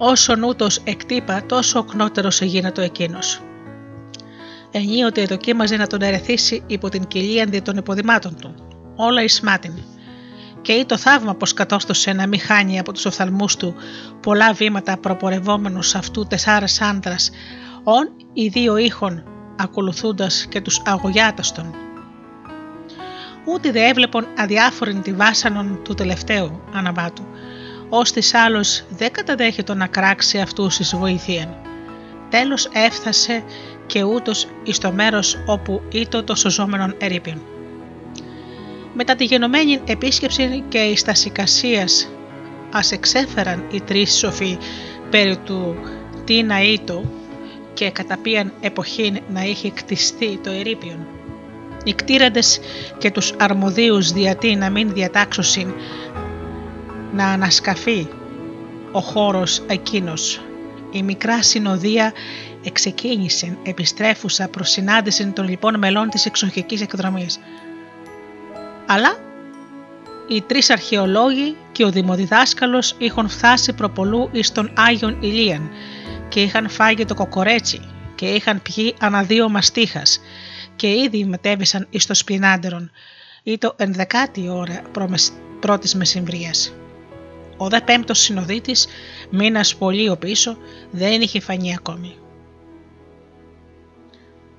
[0.02, 3.42] Όσο νούτος εκτύπα, τόσο οκνότερος εγίνατο εκείνος.
[4.72, 8.56] Ενίοτε δοκίμαζε να τον ερεθίσει υπό την κοιλία των υποδημάτων του,
[8.96, 9.74] όλα εις μάτιν.
[10.62, 13.76] Και ή το θαύμα πως κατώστοσε να μην χάνει από τους οφθαλμούς του
[14.22, 17.30] πολλά βήματα προπορευόμενους αυτού τεσσάρες άντρας,
[17.84, 19.24] ον οι δύο ήχων
[19.58, 21.74] ακολουθούντας και τους αγωγιάταστον.
[23.46, 27.24] Ούτε δε έβλεπον αδιάφορην τη βάσανον του τελευταίου αναβάτου,
[27.90, 31.56] ώστις άλλος δεν καταδέχεται να κράξει αυτούς εις βοηθείαν.
[32.30, 33.44] Τέλος έφτασε
[33.86, 37.42] και ούτως εις το μέρος όπου ήτο το σωζόμενον ερήπιον.
[38.94, 42.10] Μετά τη γενομένη επίσκεψη και εις τας σικασίας
[42.72, 44.58] ας εξέφεραν οι τρεις σοφοί
[45.10, 45.76] περί του
[46.26, 47.04] τι να ήτο
[47.74, 51.08] και κατά ποιαν εποχή να είχε κτιστεί το ερήπιον.
[51.84, 52.60] Οι κτήραντες
[52.98, 55.74] και τους αρμοδίους διατί να μην διατάξωσιν
[57.14, 58.08] να ανασκαφεί
[58.92, 60.42] ο χώρος εκείνος.
[60.92, 62.14] Η μικρά συνοδεία
[62.64, 67.40] εξεκίνησε επιστρέφουσα προς συνάντηση των λοιπόν μελών της εξοχικής εκδρομής.
[68.86, 69.18] Αλλά
[70.28, 75.70] οι τρεις αρχαιολόγοι και ο δημοδιδάσκαλος είχαν φτάσει προπολού εις τον Άγιον Ηλίαν
[76.30, 77.82] και είχαν φάγει το κοκορέτσι
[78.16, 80.22] και είχαν πιει ανά δύο μαστίχας
[80.76, 82.92] και ήδη μετέβησαν εις το σπινάντερον
[83.44, 84.82] ή το ενδεκάτη ώρα
[85.60, 86.74] πρώτης μεσημβρίας.
[87.62, 88.88] Ο δε πέμπτος συνοδίτης,
[89.30, 90.58] μήνας πολύ ο πίσω,
[90.92, 92.16] δεν είχε φανεί ακόμη.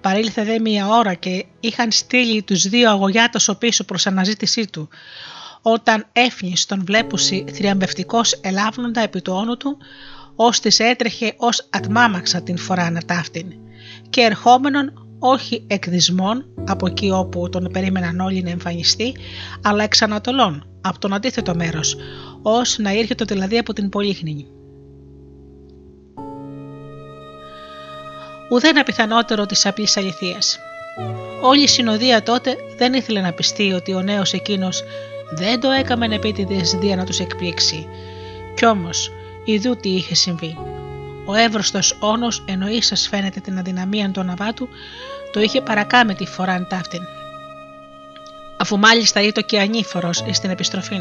[0.01, 4.89] Παρήλθε δε μία ώρα και είχαν στείλει τους δύο αγωγιάτες ο πίσω προς αναζήτησή του.
[5.63, 9.79] Όταν έφνης τον βλέπουσι θριαμβευτικός ελάβνοντα επί του όνου του,
[10.35, 13.53] ώστις έτρεχε ως ατμάμαξα την φορά να ταύτην
[14.11, 19.17] και ερχόμενον όχι εκδισμών από εκεί όπου τον περίμεναν όλοι να εμφανιστεί,
[19.63, 21.97] αλλά εξ Ανατολών, από τον αντίθετο μέρος,
[22.43, 24.47] ως να ήρθε δηλαδή από την Πολύχνη.
[28.51, 30.59] Ουδένα πιθανότερο της απλής αληθείας.
[31.43, 34.83] Όλη η συνοδεία τότε δεν ήθελε να πιστεί ότι ο νέος εκείνος
[35.31, 37.89] δεν το έκαμε επίτηδες δια να τους εκπλήξει.
[38.55, 39.13] Κι όμως,
[39.45, 40.57] ειδού τι είχε συμβεί.
[41.25, 44.69] Ο εύρωστος όνος εννοεί σας φαίνεται την αδυναμία του αναβάτου,
[45.33, 47.20] το είχε παρακάμε τη φοράν ταύτην.
[48.61, 50.99] Αφού μάλιστα ήταν και ανήφορος στην επιστροφή.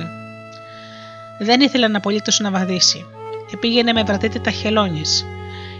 [1.39, 3.05] Δεν ήθελε να απολύτως να βαδίσει.
[3.53, 5.25] Επήγαινε με βραδίτητα χελώνης.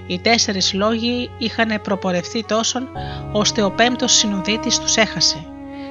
[0.08, 2.88] Οι τέσσερις λόγοι είχαν προπορευθεί τόσον,
[3.32, 5.46] ώστε ο πέμπτος συνοδίτης τους έχασε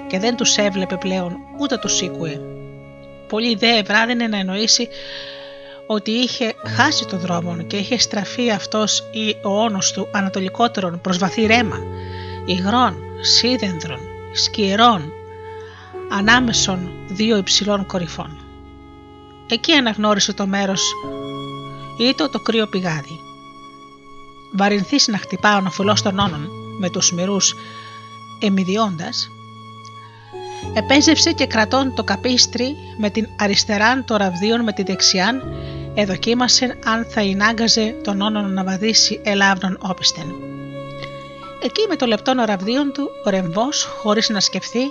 [0.07, 2.41] και δεν τους έβλεπε πλέον ούτε τους ήκουε.
[3.29, 4.89] Πολύ δε ευράδυνε να εννοήσει
[5.87, 11.19] ότι είχε χάσει το δρόμο και είχε στραφεί αυτός ή ο όνος του ανατολικότερον προς
[11.19, 11.79] βαθύ ρέμα,
[12.45, 14.01] υγρών, σίδενδρων,
[14.33, 15.13] σκυρών,
[16.11, 18.37] ανάμεσων δύο υψηλών κορυφών.
[19.49, 20.93] Εκεί αναγνώρισε το μέρος
[21.99, 23.21] ήτο το κρύο πηγάδι.
[24.53, 26.49] Βαρυνθείς να χτυπά ο νοφυλός των όνων
[26.79, 27.55] με τους μυρούς
[28.39, 29.31] εμιδιώντας,
[30.75, 35.43] επέζευσε και κρατών το καπίστρι με την αριστεράν των ραβδίων με τη δεξιάν
[35.95, 40.58] εδοκίμασε αν θα ενάγκαζε τον όνον να βαδίσει ελάβνον όπιστεν.
[41.63, 44.91] Εκεί με το λεπτό ραβδίων του, ο ρεμβός, χωρίς να σκεφτεί,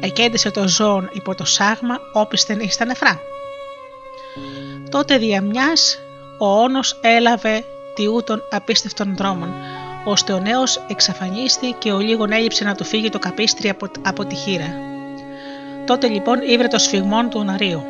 [0.00, 3.20] εκέντησε το ζώο υπό το σάγμα όπιστεν εις τα νεφρά.
[4.90, 5.98] Τότε δια μιας,
[6.38, 9.54] ο όνος έλαβε τιούτων απίστευτων δρόμων,
[10.04, 14.24] ώστε ο νέος εξαφανίστη και ο λίγον έλειψε να του φύγει το καπίστρι από, από
[14.24, 14.74] τη χείρα.
[15.86, 17.82] Τότε λοιπόν ήβρε το σφιγμόν του οναρίου.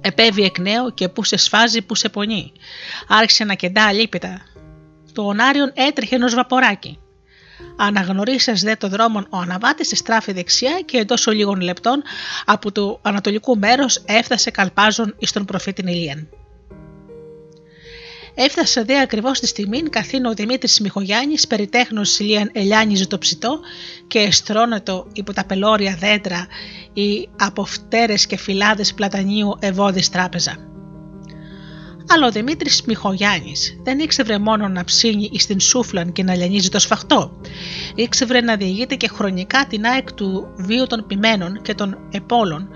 [0.00, 2.52] Επέβη εκ νέου και που σε σφάζει που σε πονεί.
[3.08, 4.40] Άρχισε να κεντά αλίπητα.
[5.18, 6.98] Το ονάριον έτρεχε ενός βαποράκι.
[7.76, 12.02] Αναγνωρίσε δε το δρόμο ο αναβάτης στράφη δεξιά και εντός λίγων λεπτών
[12.44, 16.28] από το ανατολικό μέρος έφτασε καλπάζον εις τον προφήτη Ηλίαν.
[18.34, 23.60] Έφτασε δε ακριβώς της στιγμή καθήν ο Δημήτρης Μιχογιάννης περιτέχνω Ηλίαν ελιάνιζε το ψητό
[24.06, 26.46] και εστρώνετο υπό τα πελώρια δέντρα
[26.92, 30.77] ή από φτέρε και φυλάδες πλατανίου ευώδης τράπεζα.
[32.10, 36.68] Αλλά ο Δημήτρης Μιχογιάννης δεν ήξερε μόνο να ψήνει εις την σούφλαν και να λιανίζει
[36.68, 37.40] το σφαχτό.
[37.94, 42.68] Ήξερε να διηγείται και χρονικά την ΑΕΚ του βίου των ποιμένων και των επόλων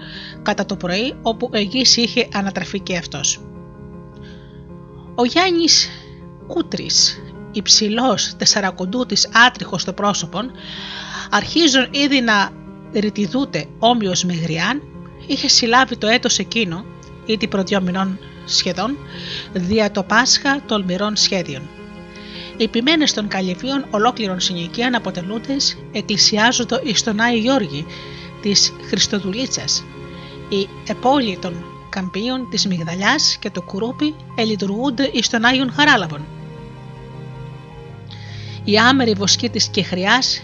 [0.43, 3.41] κατά το πρωί όπου εγγύς είχε ανατραφεί και αυτός.
[5.15, 5.89] Ο Γιάννης
[6.47, 7.23] Κούτρης,
[7.53, 10.39] υψηλός τεσσαρακοντούτης άτριχος στο πρόσωπο,
[11.31, 12.51] αρχίζουν ήδη να
[12.93, 14.83] ρητιδούται όμοιος με γριάν,
[15.27, 16.85] είχε συλλάβει το έτος εκείνο,
[17.27, 18.97] ήδη προ δυο μηνών σχεδόν,
[19.53, 21.63] δια το Πάσχα τολμηρών σχέδιων.
[22.57, 27.87] Οι ποιμένες των καλυβίων ολόκληρων συνοικίαν αποτελούντες εκκλησιάζονται εις τον Άη Γιώργη
[28.43, 29.85] της Χριστοδουλίτσας.
[30.49, 36.25] Οι επόλοι των καμπίων της Μυγδαλιάς και το κουρούπι ελειτουργούνται εις τον Άγιον Χαράλαβον.
[38.65, 40.43] Η άμερη βοσκή της Κεχριάς,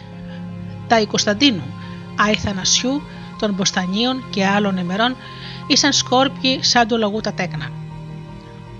[0.89, 1.75] τα Κωνσταντίνου,
[2.17, 3.03] Άι Θανασιού,
[3.39, 5.17] των Μποστανίων και άλλων ημερών
[5.67, 7.71] ήσαν σκόρπιοι σαν του λαγού τα τέκνα.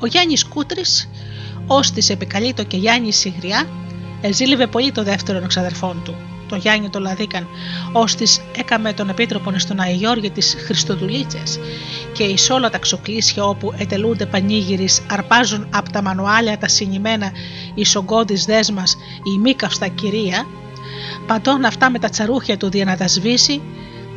[0.01, 1.09] Ο Γιάννης Κούτρης,
[1.67, 3.69] ως της επικαλείτο και Γιάννη Σιγριά,
[4.21, 6.15] εζήλευε πολύ το δεύτερο ξαδερφόν του,
[6.49, 7.47] τον Γιάννη το Λαδίκαν,
[7.93, 8.25] ώστε
[8.57, 11.59] έκαμε τον επίτροπον στον Αϊγιώργη της Χριστοδουλίτσες
[12.13, 17.33] και εις όλα τα ξοκλήσια όπου ετελούνται πανίγυρι αρπάζουν από τα μανουάλια τα συνημένα
[17.75, 18.97] εις ογκώδη δέσμας
[19.35, 20.47] η μη καυστά κυρία,
[21.27, 23.61] παντών αυτά με τα τσαρούχια του δια να τα σβήσει,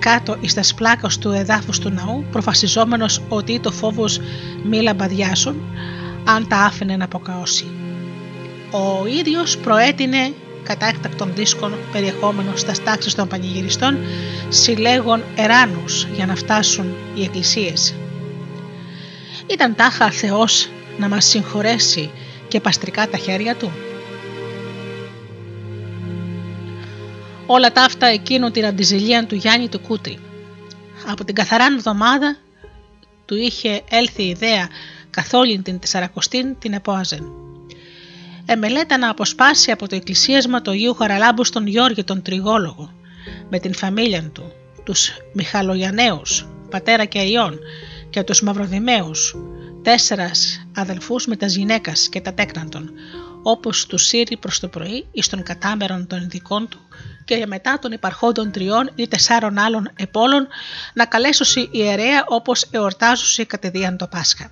[0.02, 4.20] κάτω εις τας σπλάκος του εδάφους του ναού, προφασιζόμενος ότι το φόβος
[4.64, 5.62] μη λαμπαδιάσουν,
[6.24, 7.66] αν τα άφηνε να αποκαώσει.
[8.72, 10.34] Ο ίδιος προέτεινε
[10.64, 13.98] κατά έκτακτων δίσκων περιεχόμενο στα τάξεις των πανηγυριστών
[14.50, 17.96] συλλέγων εράνους για να φτάσουν οι εκκλησίες.
[19.48, 22.12] Ήταν τάχα Θεός να μας συγχωρέσει
[22.48, 23.72] και παστρικά τα χέρια Του.
[27.54, 30.20] Όλα τα αυτά εκείνο την αντιζηλία του Γιάννη του Κούτρη.
[31.08, 32.38] Από την καθαράν εβδομάδα
[33.26, 34.68] του είχε έλθει η ιδέα
[35.10, 37.42] καθ' όλη την τεσσαρακοστήν την επόαζεν
[38.46, 42.94] εμελέτα να αποσπάσει από το εκκλησίασμα του Αγίου Χαραλάμπους στον Γιώργη τον Τριγόλογο,
[43.50, 44.52] με την φαμίλια του,
[44.84, 47.60] τους Μιχαλογιανέους, πατέρα και Ιών,
[48.10, 49.36] και τους Μαυροδημαίους,
[49.82, 52.92] τέσσερας αδελφούς με τα γυναίκας και τα τέκναντον,
[53.44, 56.80] όπως του σύρει προς το πρωί εις των κατάμερων των ειδικών του
[57.26, 60.48] και μετά των υπαρχόντων τριών ή τεσσάρων άλλων επόλων
[60.94, 64.52] να καλέσουν ιερέα όπως εορτάζουσι κατεδίαν το Πάσχα.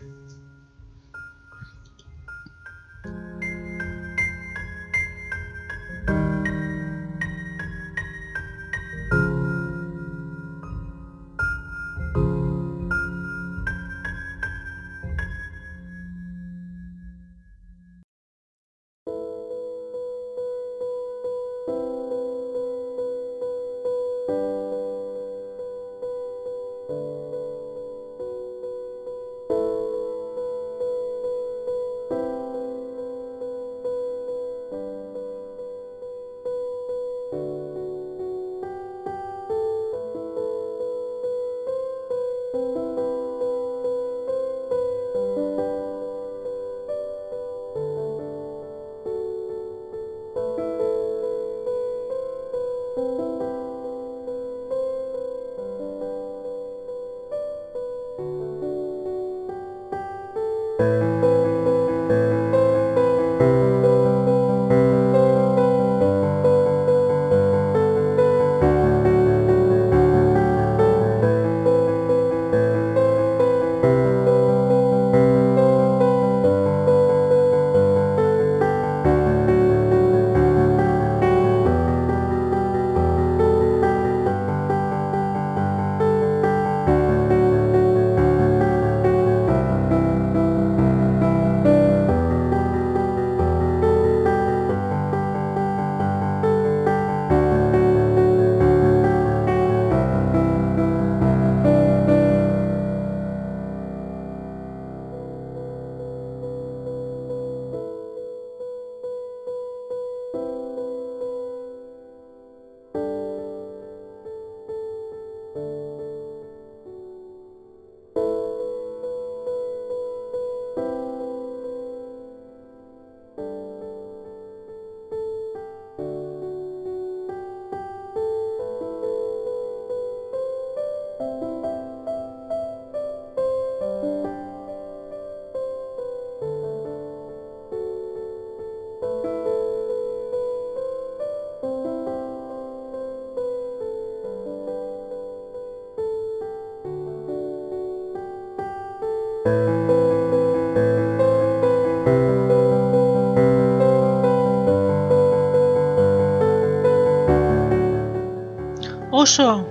[159.30, 159.66] Όσο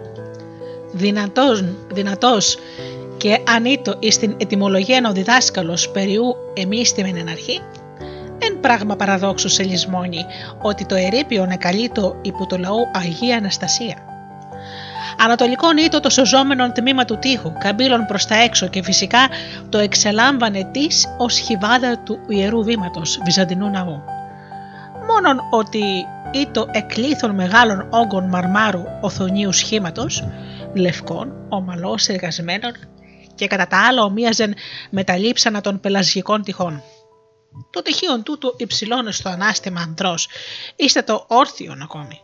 [0.93, 2.59] δυνατός, δυνατός
[3.17, 7.61] και ανήτο εις την ετυμολογία ο διδάσκαλος περιού εμείς τη αρχή,
[8.39, 10.25] εν πράγμα παραδόξου σε λησμόνι
[10.63, 13.97] ότι το ερήπιον εκαλείτο υπό το λαό Αγία Αναστασία.
[15.19, 19.29] Ανατολικό νήτο το σωζόμενο τμήμα του τείχου, καμπύλων προς τα έξω και φυσικά
[19.69, 24.03] το εξελάμβανε της ως χιβάδα του Ιερού Βήματος Βυζαντινού Ναού.
[25.09, 25.83] Μόνον ότι
[26.33, 30.25] ή το εκλήθων μεγάλων όγκων μαρμάρου οθονίου σχήματος,
[30.75, 32.73] λευκών, ομαλώς εργασμένων
[33.35, 34.55] και κατά τα άλλα ομοίαζεν
[34.91, 36.83] με τα λείψανα των πελασγικών τυχών.
[37.71, 40.29] Το τυχείο τούτο υψηλώνε στο ανάστημα ανδρός,
[40.77, 42.21] είστε το όρθιον ακόμη.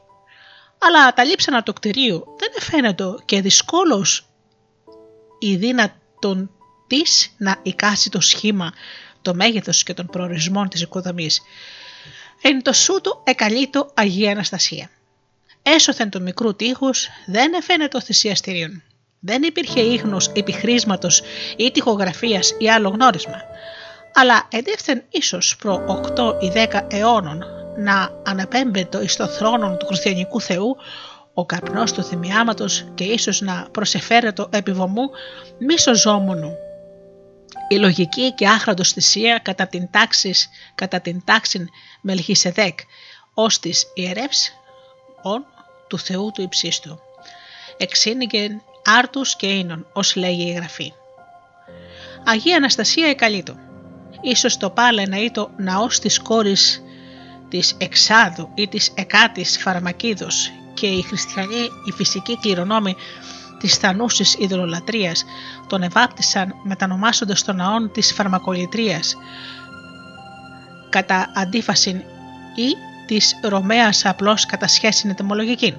[0.78, 4.26] Αλλά τα λείψανα του κτηρίου δεν φαίνεται και δυσκόλως
[5.38, 6.50] η δύνατον
[6.86, 8.72] της να εικάσει το σχήμα,
[9.22, 11.40] το μέγεθος και τον προορισμό της οικοδομής.
[12.46, 14.90] Εν το σούτο εκαλείτο Αγία Αναστασία.
[15.62, 18.82] Έσωθεν του μικρού τείχους δεν εφαίνεται το θυσιαστήριον.
[19.20, 21.22] Δεν υπήρχε ίχνος επιχρήσματος
[21.56, 23.36] ή τυχογραφίας ή άλλο γνώρισμα.
[24.14, 25.84] Αλλά εντεύθεν ίσως προ
[26.16, 27.44] 8 ή 10 αιώνων
[27.76, 30.76] να αναπέμπετο εις το θρόνο του χριστιανικού Θεού
[31.34, 35.10] ο καπνός του θυμιάματος και ίσως να προσεφέρετο επιβομού
[35.58, 36.56] μη σωζόμονου.
[37.68, 41.68] Η λογική και άχραντος θυσία κατά την τάξης, κατά την τάξη
[42.00, 42.78] Μελχισεδέκ
[43.34, 44.52] ως της ιερεύς
[45.22, 45.44] ον
[45.88, 47.00] του Θεού του υψίστου.
[47.76, 50.92] Εξήνικεν άρτους και ίνων, ως λέγει η Γραφή.
[52.24, 53.56] Αγία Αναστασία εκαλείτο.
[54.20, 56.82] Ίσως το πάλε να το ναός της κόρης
[57.48, 62.96] της Εξάδου ή της Εκάτης Φαρμακίδος και οι χριστιανοί, οι φυσικοί κληρονόμοι
[63.64, 65.24] της θανούσης ειδωλολατρίας
[65.66, 69.16] τον ευάπτισαν μετανομάσοντας τον ναόν της φαρμακολητρίας
[70.88, 71.90] κατά αντίφαση
[72.54, 75.74] ή της Ρωμαίας απλώς κατά σχέση ετοιμολογική.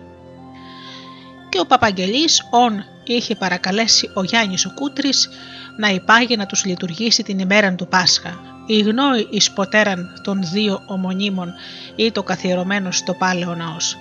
[1.50, 5.30] Και ο Παπαγγελής ον είχε παρακαλέσει ο Γιάννης ο Κούτρης
[5.78, 8.40] να υπάγει να τους λειτουργήσει την ημέρα του Πάσχα.
[8.66, 11.54] Η γνώη εις ποτέραν των δύο ομονίμων
[11.96, 13.98] ή το καθιερωμένο στο πάλαιο ναός.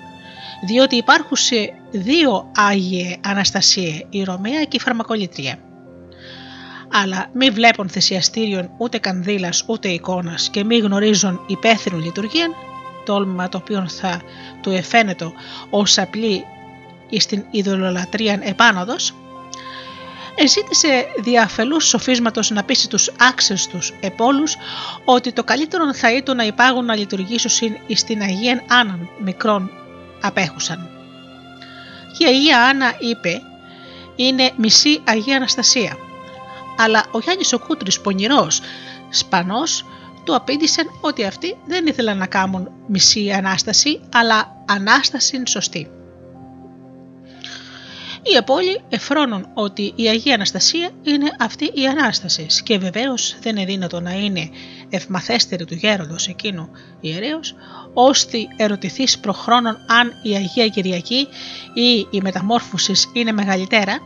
[0.67, 1.37] Διότι υπάρχουν
[1.91, 5.59] δύο Άγιε Αναστασίε, η Ρωμαία και η Φαρμακολητρία.
[6.93, 12.49] Αλλά μη βλέπουν θυσιαστήριον ούτε κανδύλας ούτε εικόνας και μη γνωρίζουν υπαίθυνου λειτουργία,
[13.05, 14.21] τόλμημα το οποίο θα
[14.61, 15.33] του εφαίνεται
[15.71, 16.45] ως απλή
[17.19, 19.15] στην ειδωλολατρία επάνωδος,
[20.35, 24.45] εζήτησε διαφελούς σοφίσματος να πείσει τους άξιους επόλου
[25.05, 29.71] ότι το καλύτερο θα ήταν να υπάγουν να λειτουργήσουν στην Αγία Άννα μικρών
[30.27, 30.89] απέχουσαν.
[32.18, 33.43] Και η Αγία Άννα είπε
[34.16, 35.97] είναι μισή Αγία Αναστασία.
[36.79, 38.61] Αλλά ο Γιάννης ο Κούτρης πονηρός,
[39.11, 39.85] σπανός,
[40.25, 45.91] του απήντησαν ότι αυτοί δεν ήθελαν να κάνουν μισή Ανάσταση, αλλά Ανάσταση σωστή.
[48.33, 53.64] Οι Απόλοι εφρώνουν ότι η Αγία Αναστασία είναι αυτή η Ανάστασης και βεβαίως δεν είναι
[53.64, 54.51] δύνατο να είναι
[54.89, 56.68] ευμαθέστερη του γέροντος εκείνου
[57.01, 57.55] ιερέως,
[57.95, 61.29] ώστε ερωτηθείς προχρόνων αν η Αγία Κυριακή
[61.75, 63.99] ή η μεταμόρφωσης είναι μεγαλύτερα,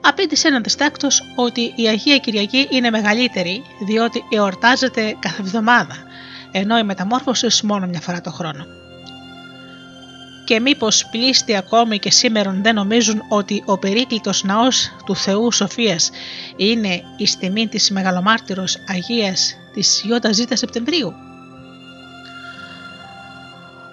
[0.00, 5.96] απήντησε έναν διστάκτος ότι η Αγία Κυριακή είναι μεγαλύτερη διότι εορτάζεται κάθε εβδομάδα,
[6.52, 8.82] ενώ η μεταμόρφωση μόνο μια φορά το χρόνο
[10.44, 16.10] και μήπως πλήστοι ακόμη και σήμερα δεν νομίζουν ότι ο περίκλητος ναός του Θεού Σοφίας
[16.56, 21.14] είναι η στιμή της μεγαλομάρτυρος Αγίας της ΙΖ Σεπτεμβρίου;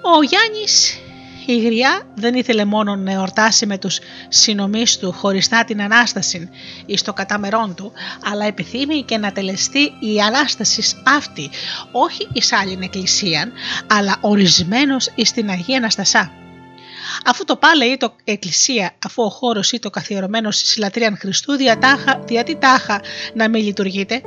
[0.01, 0.99] Ο Γιάννης
[1.45, 3.99] η γριά δεν ήθελε μόνο να εορτάσει με τους
[4.29, 6.49] συνομείς του χωριστά την Ανάσταση
[6.85, 7.91] εις το κατάμερόν του,
[8.31, 11.49] αλλά επιθύμει και να τελεστεί η Ανάστασης αυτή,
[11.91, 13.51] όχι εις άλλην εκκλησίαν,
[13.87, 16.40] αλλά ορισμένος εις την Αγία Αναστασά.
[17.25, 21.53] Αφού το πάλε ή το εκκλησία, αφού ο χώρος ή το καθιερωμένος στη λατρείαν Χριστού,
[21.55, 23.01] διατάχα, γιατί τάχα
[23.33, 24.21] να μην λειτουργείτε.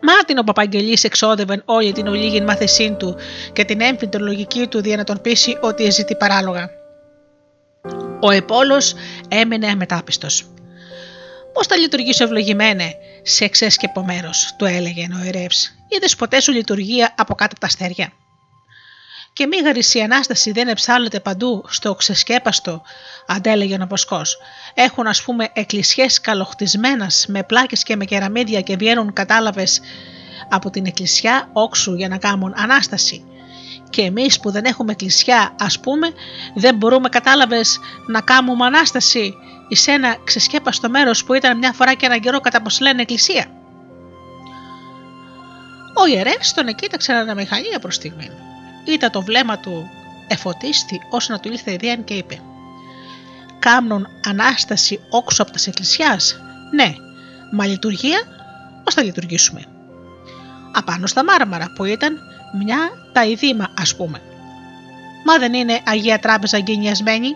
[0.00, 3.16] Μάτιν ο Παπαγγελής εξόδευεν όλη την ολίγη μάθησή του
[3.52, 6.70] και την έμφυντο λογική του δια να τον πείσει ότι εζητεί παράλογα.
[8.20, 8.94] Ο Επόλος
[9.28, 10.46] έμεινε αμετάπιστος.
[11.52, 15.48] Πώς θα λειτουργήσω ευλογημένε σε εξέσκεπο μέρος, του έλεγε ο Ερεύ.
[15.88, 18.12] Είδες ποτέ σου λειτουργία από κάτω από τα αστέρια
[19.34, 19.56] και μη
[19.92, 22.82] η Ανάσταση δεν εψάλλεται παντού στο ξεσκέπαστο,
[23.26, 24.20] αντέλεγε ο Ποσκό.
[24.74, 29.80] Έχουν ας πούμε εκκλησιές καλοχτισμένες με πλάκες και με κεραμίδια και βγαίνουν κατάλαβες
[30.48, 33.24] από την εκκλησιά όξου για να κάνουν Ανάσταση.
[33.90, 36.12] Και εμείς που δεν έχουμε εκκλησιά ας πούμε
[36.54, 39.34] δεν μπορούμε κατάλαβες να κάνουμε Ανάσταση
[39.68, 43.46] εις ένα ξεσκέπαστο μέρος που ήταν μια φορά και έναν καιρό κατά πως λένε εκκλησία.
[45.94, 48.30] Ο ιερεύς τον εκοίταξε αναμηχανία προς στιγμή.
[48.84, 49.90] Ήταν το βλέμμα του
[50.28, 52.40] εφωτίστη ώστε να του ήλθε ιδέα και είπε
[53.58, 56.94] «Κάμνουν Ανάσταση όξω από τα εκκλησιάς» «Ναι,
[57.52, 58.20] μα λειτουργία,
[58.84, 59.64] πώς θα λειτουργήσουμε»
[60.74, 62.18] απάνω στα μάρμαρα που ήταν
[62.58, 62.78] μια
[63.12, 64.20] ταϊδήμα ας πούμε.
[65.24, 67.28] Μα δεν είναι Αγία Τράπεζα εγκαινιασμένη.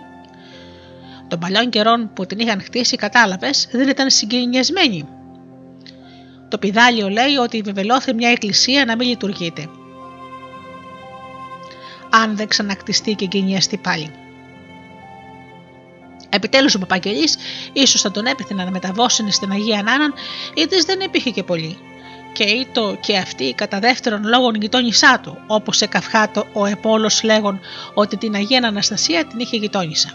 [1.29, 5.09] Των παλιών καιρών που την είχαν χτίσει κατάλαβες δεν ήταν συγκαινιασμένη.
[6.49, 9.69] Το πιδάλιο λέει ότι βεβαιώθηκε μια εκκλησία να μην λειτουργείται.
[12.11, 14.11] Αν δεν ξανακτιστεί και εγκαινιαστεί πάλι.
[16.29, 17.37] Επιτέλους ο Παπαγγελής
[17.73, 20.15] ίσως θα τον έπαιθε να μεταβώσει στην Αγία Νάναν,
[20.55, 21.79] γιατί δεν υπήρχε και πολύ
[22.39, 27.61] και ήτο και αυτή κατά δεύτερον λόγον γειτόνισά του, όπως σε καυχάτο ο Επόλος λέγον
[27.95, 30.09] ότι την Αγία Αναστασία την είχε γειτόνισα.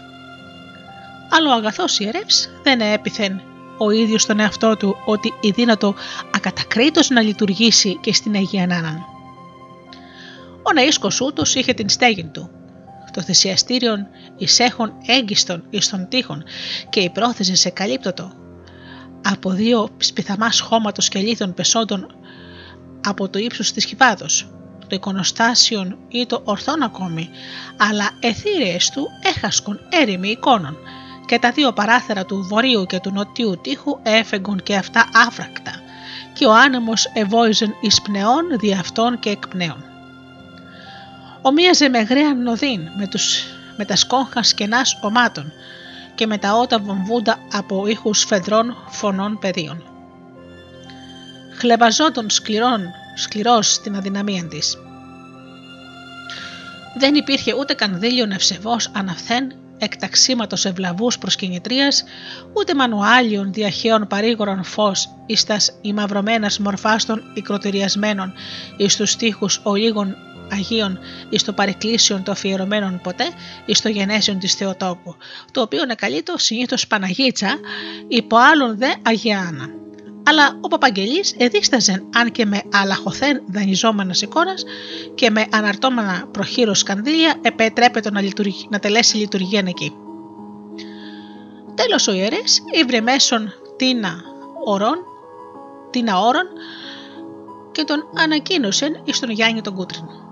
[1.30, 2.26] Αλλά ο αγαθός ιερεύ
[2.62, 3.42] δεν έπιθεν
[3.78, 5.94] ο ίδιος τον εαυτό του ότι η δύνατο
[6.34, 9.13] ακατακρίτως να λειτουργήσει και στην Αγία Νάναν.
[10.66, 12.50] Ο ναΐσκο ούτως είχε την στέγη του,
[13.12, 14.06] το θυσιαστήριον
[14.36, 16.44] εισέχων έγκιστον εις των τείχων
[16.90, 18.32] και η πρόθεση σε καλύπτωτο
[19.22, 22.06] από δύο σπιθαμάς χώματος και λίθων πεσόντων
[23.06, 24.48] από το ύψος της χιβάδος.
[24.78, 27.28] Το εικονοστάσιον ή το ορθόν ακόμη,
[27.76, 30.76] αλλά εθήρεες του έχασκον έρημοι εικόνων
[31.26, 35.72] και τα δύο παράθυρα του βορείου και του νοτιού τείχου έφεγγον και αυτά άφρακτα
[36.32, 39.93] και ο άνεμος ευόιζεν εις πνεών δι' αυτών και εκπνέων.
[41.46, 43.44] Ομοίαζε με γραία νοδύν με, τους,
[43.76, 45.52] με τα σκόγχα σκενάς ομάτων
[46.14, 49.82] και με τα ότα βομβούντα από ήχους φεδρών φωνών πεδίων.
[51.56, 52.80] Χλεβαζόταν σκληρών,
[53.14, 54.78] σκληρός στην αδυναμία της.
[56.98, 62.04] Δεν υπήρχε ούτε καν δίλιον ευσεβός αναφθέν εκταξίματος ευλαβούς προσκυνητρίας,
[62.52, 68.32] ούτε μανουάλιων διαχαίων παρήγορων φως εις τας ημαυρωμένας μορφάς των οικροτηριασμένων
[68.76, 70.16] εις τους στίχους ολίγων
[70.52, 73.24] Αγίων εις το παρεκκλήσιον των αφιερωμένων ποτέ
[73.64, 75.16] εις το γενέσιον της Θεοτόκου,
[75.50, 75.80] το οποίο
[76.24, 77.58] το συνήθως Παναγίτσα,
[78.08, 79.68] υπό άλλον δε Αγιάνα.
[80.26, 84.64] Αλλά ο Παπαγγελής εδίσταζεν αν και με αλαχωθέν δανειζόμενας εικόνας
[85.14, 89.92] και με αναρτώμενα προχείρως σκανδύλια επέτρεπε να, λειτουργεί, να τελέσει λειτουργία εκεί.
[91.74, 94.22] Τέλος ο ιερέας ήβρε μέσον τίνα
[94.64, 94.96] ορών,
[95.90, 96.46] τίνα όρων
[97.72, 100.23] και τον ανακοίνωσεν εις τον Γιάννη τον Κούτρινο.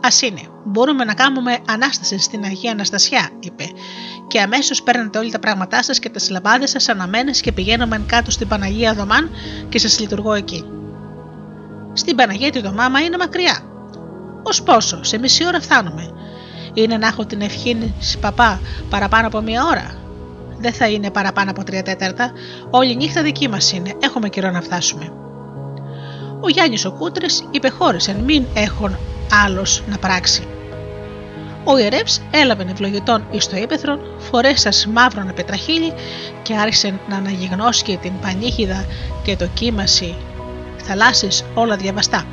[0.00, 3.64] Α είναι, μπορούμε να κάνουμε ανάσταση στην Αγία Αναστασιά, είπε,
[4.26, 8.30] και αμέσως παίρνετε όλοι τα πράγματά σας και τι λαμπάδε σας αναμένες και πηγαίνουμε κάτω
[8.30, 9.30] στην Παναγία Δωμάν
[9.68, 10.64] και σας λειτουργώ εκεί.
[11.92, 13.58] Στην Παναγία τη Δωμάμα είναι μακριά.
[14.42, 16.12] Ω πόσο, σε μισή ώρα φτάνουμε.
[16.74, 19.94] Είναι να έχω την ευχή παπά παραπάνω από μία ώρα.
[20.58, 22.32] Δεν θα είναι παραπάνω από τρία τέταρτα.
[22.70, 23.96] Όλη νύχτα δική μας είναι.
[24.00, 25.12] Έχουμε καιρό να φτάσουμε.
[26.40, 28.96] Ο Γιάννης ο Κούτρε υπεχώρησε μην έχουν
[29.44, 30.46] άλλος να πράξει.
[31.64, 35.92] Ο ιερεύς έλαβε ευλογητών εις το ύπεθρον, φορέσα μαύρον πετραχύλι
[36.42, 38.84] και άρχισε να αναγυγνώσει την πανίχιδα
[39.22, 40.14] και το κύμαση
[40.82, 42.24] θαλάσσης όλα διαβαστά.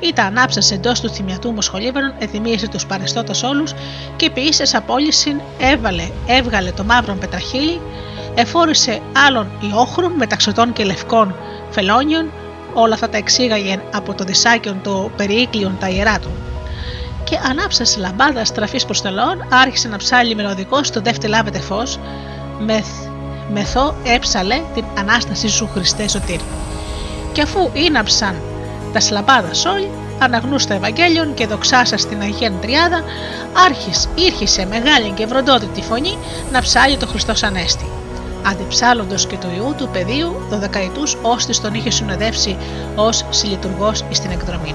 [0.00, 3.74] Ήταν ανάψας εντός του θυμιατού μοσχολίβερον, εθυμίασε τους παρεστώτα όλους
[4.16, 7.80] και ποιήσε απόλυση έβαλε, έβγαλε το μαύρο πετραχύλι,
[8.34, 11.34] εφόρησε άλλων ιόχρων μεταξωτών και λευκών
[11.70, 12.30] φελόνιων,
[12.74, 16.30] Όλα αυτά τα εξήγαγε από το δισάκιον το περιήκλιον τα ιερά του.
[17.24, 21.98] Και ανάψα λαμπάδα στραφής προς τελών, άρχισε να ψάλει μελωδικό στο δεύτερο λάβετε φως,
[22.58, 22.88] μεθ,
[23.52, 26.40] μεθό έψαλε την ανάστασή σου Χριστέ Σωτήρ.
[27.32, 28.34] Και αφού ίναψαν
[28.92, 33.04] τα σλαμπάδας όλοι, αναγνούς το Ευαγγέλιον και δοξάσα στην Αγία Τριάδα,
[33.66, 36.18] άρχισε, ήρχισε μεγάλη και βροντότητη φωνή
[36.52, 38.01] να ψάλει το Χριστός Ανέστη
[38.42, 42.56] αντιψάλλοντος και του ιού του πεδίου δωδεκαετούς ώστε τον είχε συνοδεύσει
[42.94, 44.74] ως συλλειτουργός στην εκδρομή.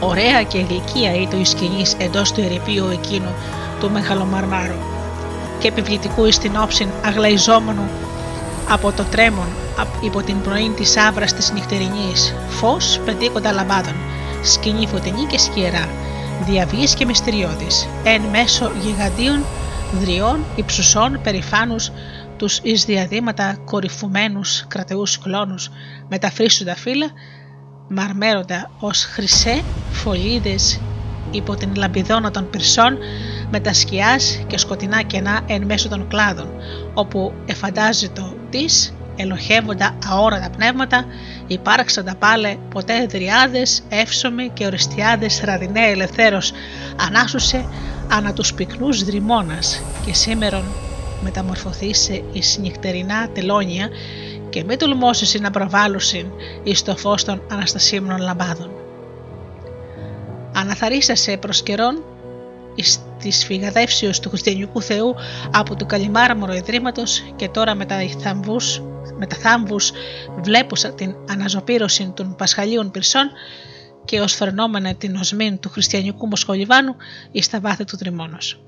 [0.00, 3.34] Ωραία και γλυκία ήταν η σκηνής εντός του ερηπείου εκείνου
[3.80, 4.78] του μεγαλομαρμάρου
[5.58, 7.88] και επιβλητικού εις την όψιν αγλαϊζόμενου
[8.68, 9.48] από το τρέμον
[10.00, 13.94] υπό την πρωί της άβρας της νυχτερινής, φως πεντήκοντα λαμπάδων,
[14.42, 15.88] σκηνή φωτεινή και σκιερά,
[16.44, 17.66] διαβή και μυστηριώδη,
[18.04, 19.44] εν μέσω γιγαντίων
[20.00, 21.90] δριών, υψουσών, περηφάνους,
[22.36, 25.70] τους εις διαδήματα κορυφουμένους κρατεούς κλόνους
[26.08, 27.06] με τα φρύσοντα φύλλα,
[27.88, 30.80] μαρμέροντα ως χρυσέ φωλίδες
[31.30, 32.98] υπό την λαμπιδόνα των πυρσών
[33.50, 36.48] με τα σκιάς και σκοτεινά κενά εν μέσω των κλάδων,
[36.94, 41.04] όπου εφαντάζεται της ελοχεύοντα αόρατα πνεύματα,
[41.46, 46.52] υπάρξαντα πάλε ποτέ δριάδες, εύσωμοι και οριστιάδες ραδινέ ελευθέρως
[47.06, 47.64] ανάσουσε
[48.10, 50.64] ανα τους πυκνούς δρυμώνας και σήμερον
[51.22, 53.88] μεταμορφωθεί σε εις νυχτερινά τελώνια
[54.50, 56.26] και μη τολμώσεις να προβάλλουσιν
[56.62, 58.70] εις το φως των αναστασίμνων λαμπάδων.
[60.54, 62.02] Αναθαρίσασε προς καιρόν
[62.74, 65.14] εις της φυγαδεύσεως του χριστιανικού θεού
[65.50, 68.82] από του καλυμάρμορο ιδρύματος και τώρα με τα θάμβους,
[69.18, 69.92] με τα θάμβους
[70.42, 73.30] βλέπουσα την αναζωπήρωση των πασχαλίων πυρσών
[74.04, 76.96] και ως φερνόμενα την οσμήν του χριστιανικού μοσχολιβάνου
[77.32, 78.60] εις τα βάθη του τριμώνος.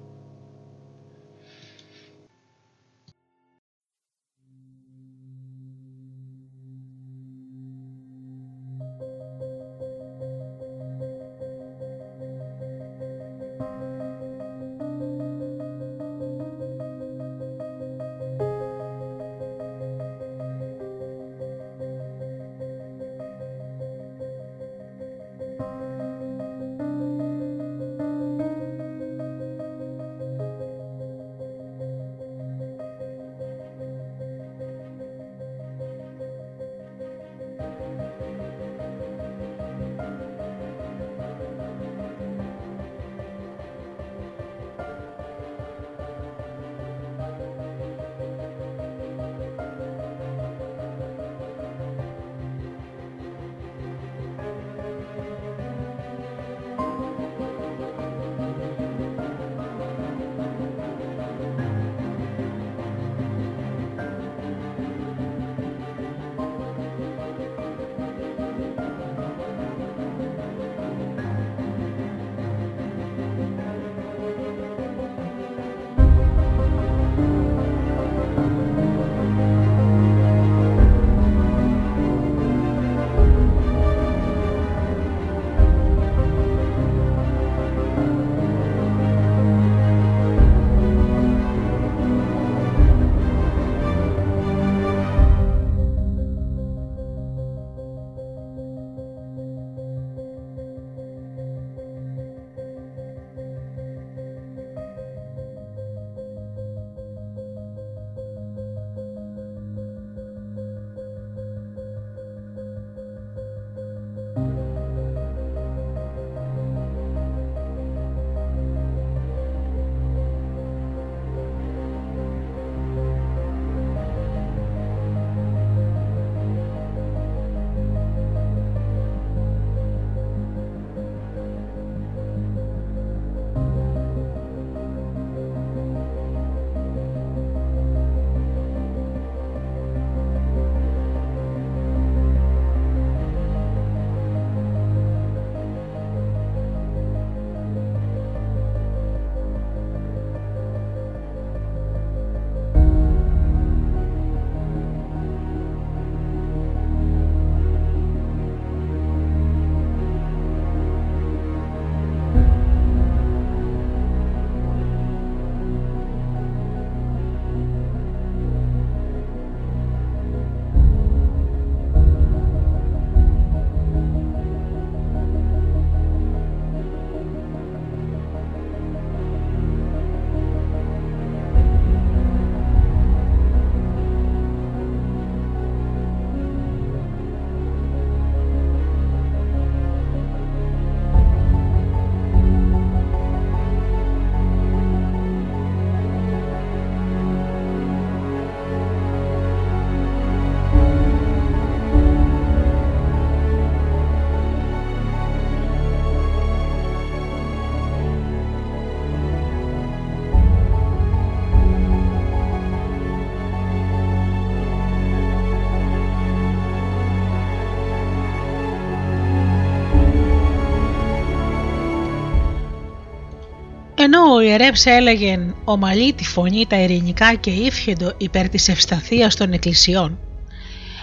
[224.44, 230.18] Ιερεύς έλεγε ομαλή τη φωνή τα ειρηνικά και ύφχεντο υπέρ της ευσταθίας των εκκλησιών,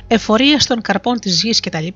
[0.08, 1.88] εφορίας των καρπών της γης κτλ,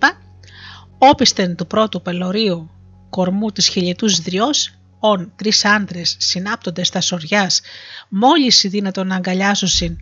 [0.98, 2.70] όπιστεν του πρώτου πελωρίου
[3.10, 7.62] κορμού της χιλιετούς δριός, ον τρεις άντρες συνάπτοντες τα σοριάς,
[8.10, 9.98] μόλις δύνατον να αγκαλιάσουσιν,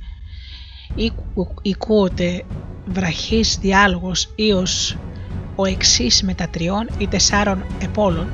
[1.61, 2.45] οικούονται
[2.85, 4.97] βραχής διάλογος ίος
[5.55, 8.33] ο εξής με τα τριών ή τεσσάρων επόλων,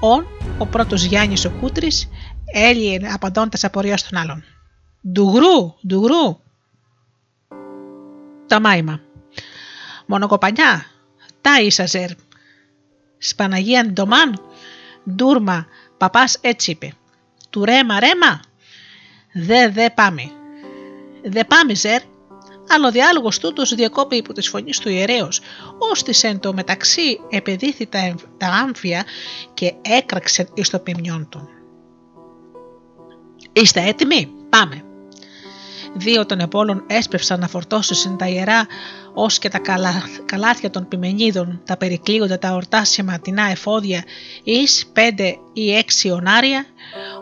[0.00, 0.26] ον
[0.58, 2.08] ο πρώτος Γιάννης ο Κούτρης
[2.56, 4.44] έλυε απαντώντας απορία στον άλλον.
[5.08, 6.38] «Ντουγρού, ντουγρού».
[8.46, 9.00] Το μάιμα.
[10.06, 10.86] «Μονοκοπανιά,
[11.40, 12.10] τα ίσαζερ».
[13.18, 14.40] «Σπαναγία ντομάν,
[15.10, 15.66] ντούρμα,
[15.98, 16.94] παπάς έτσι είπε».
[17.54, 18.40] του ρέμα ρέμα.
[19.32, 20.22] Δε δε πάμε.
[21.24, 22.02] Δε πάμε ζερ.
[22.68, 25.40] Αλλά ο διάλογο τούτο διακόπη υπό τη φωνής του ιερέως,
[25.78, 29.04] ώστε εν το μεταξύ επεδίθη τα, τα άμφια
[29.54, 31.48] και έκραξε εις το ποιμιόν του.
[33.56, 34.84] Είστε έτοιμοι, πάμε.
[35.94, 38.66] Δύο των επόλων έσπευσαν να φορτώσουν τα ιερά
[39.14, 44.04] ως και τα καλά, καλάθια των πιμενίδων, τα περικλείοντα τα ορτάσια ματινά εφόδια
[44.44, 46.66] εις πέντε ή έξι ονάρια.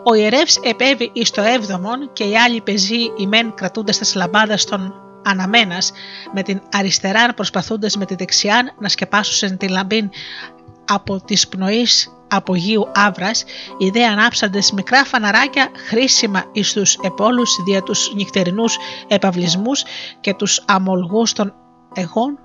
[0.03, 4.93] Ο ιερεύς επέβη εις το έβδομον και οι άλλοι πεζοί ημέν κρατούνται στα λαμπάδα των
[5.25, 5.91] αναμένας,
[6.33, 10.09] με την αριστερά προσπαθούνται με τη δεξιά να σκεπάσουν τη λαμπίν
[10.93, 13.43] από τις πνοής απογείου άβρας,
[13.77, 18.77] οι δε ανάψαντες μικρά φαναράκια χρήσιμα εις τους επόλους δια τους νυχτερινούς
[19.07, 19.83] επαυλισμούς
[20.21, 21.53] και τους αμολγούς των
[21.93, 22.39] εγών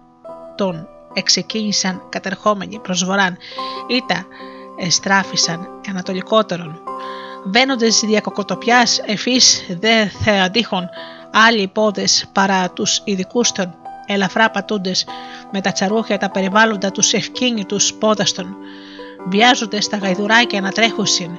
[0.57, 3.37] των εξεκίνησαν κατερχόμενοι προς βοράν,
[3.87, 4.27] ήτα
[4.77, 6.81] εστράφησαν ανατολικότερον.
[7.45, 10.89] Βαίνοντες διακοκοτοπιάς εφής δε θεαντήχων
[11.33, 13.75] άλλοι πόδες παρά τους ειδικούς των
[14.09, 15.07] ελαφρά πατούντες
[15.53, 18.57] με τα τσαρούχια τα περιβάλλοντα τους ευκίνητους πόδαστων
[19.29, 21.31] βιάζονται στα γαϊδουράκια να τρέχουσιν.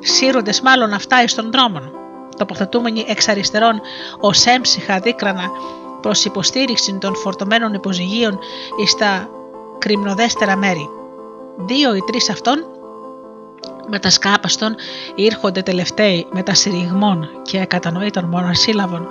[0.00, 1.92] Σύρονται μάλλον αυτά εις των δρόμων,
[2.36, 3.80] τοποθετούμενοι εξ αριστερών
[4.20, 5.50] ως έμψυχα δίκρανα
[6.00, 8.38] προς υποστήριξη των φορτωμένων υποζυγίων
[8.82, 9.28] εις τα
[9.78, 10.88] κρυμνοδέστερα μέρη.
[11.56, 12.77] Δύο ή τρεις αυτών
[13.90, 14.74] με τα σκάπαστον
[15.14, 19.06] ήρχονται τελευταίοι με τα συρριγμών και κατανοήτων μονασύλλαβων,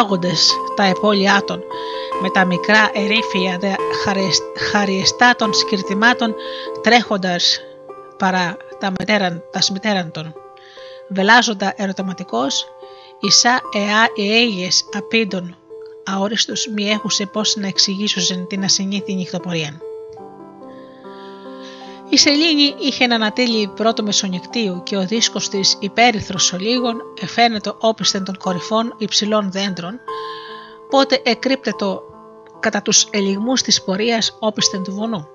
[0.00, 1.62] άγοντες τα επόλια των,
[2.22, 3.72] με τα μικρά ερήφια δε
[4.72, 6.34] χαριεστά των σκυρτημάτων
[6.82, 7.60] τρέχοντας
[8.18, 10.34] παρά τα, μετέραν, τα σμητέραν των.
[11.08, 12.66] Βελάζοντα ερωτηματικός,
[13.20, 15.56] Ισά εά εέγες απίντων
[16.04, 19.80] αόριστος μη έχουσε πώς να εξηγήσουν την ασυνήθη νυχτοπορία.
[22.08, 28.24] Η σελήνη είχε έναν ατέλει πρώτο μεσονικτίου και ο δίσκος της υπέρυθρος ολίγων εφαίνεται όπισθεν
[28.24, 30.00] των κορυφών υψηλών δέντρων,
[30.90, 32.02] πότε εκρύπτετο
[32.60, 35.26] κατά τους ελιγμούς της πορείας όπισθεν του βουνού.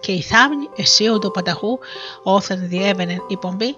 [0.00, 1.78] Και η θάμνη εσύοντο πανταχού
[2.22, 3.76] όθεν διέβαινε η πομπή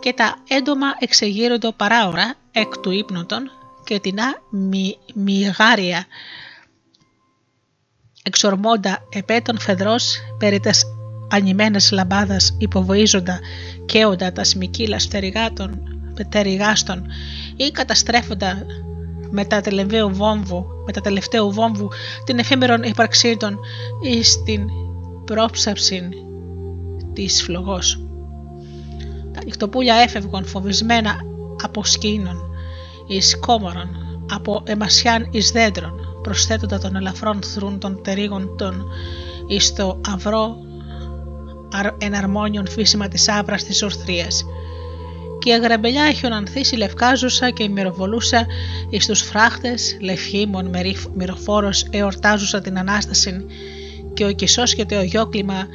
[0.00, 3.50] και τα έντομα εξεγείροντο παράωρα εκ του ύπνοτον
[3.84, 4.18] και την
[4.50, 6.06] μη, μηγάρια
[8.22, 10.84] εξορμώντα επέτων φεδρός περί τας
[11.30, 13.38] ανημένες λαμπάδας υποβοίζοντα
[13.86, 15.82] καίοντα τα σμικύλα στεριγάτων,
[16.14, 17.06] πτεριγάστων
[17.56, 18.66] ή καταστρέφοντα
[19.30, 21.88] με τα τελευταίου βόμβου, με τα τελευταίου βόμβου
[22.24, 23.58] την εφήμερον ύπαρξή των
[24.02, 24.68] ή στην
[25.24, 26.08] πρόψαυση
[27.12, 28.06] της φλογός.
[29.32, 31.16] Τα νυχτοπούλια έφευγαν φοβισμένα
[31.62, 32.36] από σκήνων,
[33.06, 33.88] εις κόμορων,
[34.30, 38.84] από εμασιάν εις δέντρων, προσθέτοντα των ελαφρών θρούν των τερίγων των
[39.46, 40.56] εις το αυρό
[41.98, 44.44] εναρμόνιον φύσιμα της άβρας της ορθρίας.
[45.38, 48.46] Και η αγραμπελιά έχει ονανθήσει λευκάζουσα και μυροβολούσα
[48.90, 50.70] εις τους φράχτες, λευχήμων
[51.14, 53.44] μυροφόρος εορτάζουσα την Ανάσταση
[54.14, 55.66] και ο κισός και το γιόκλημα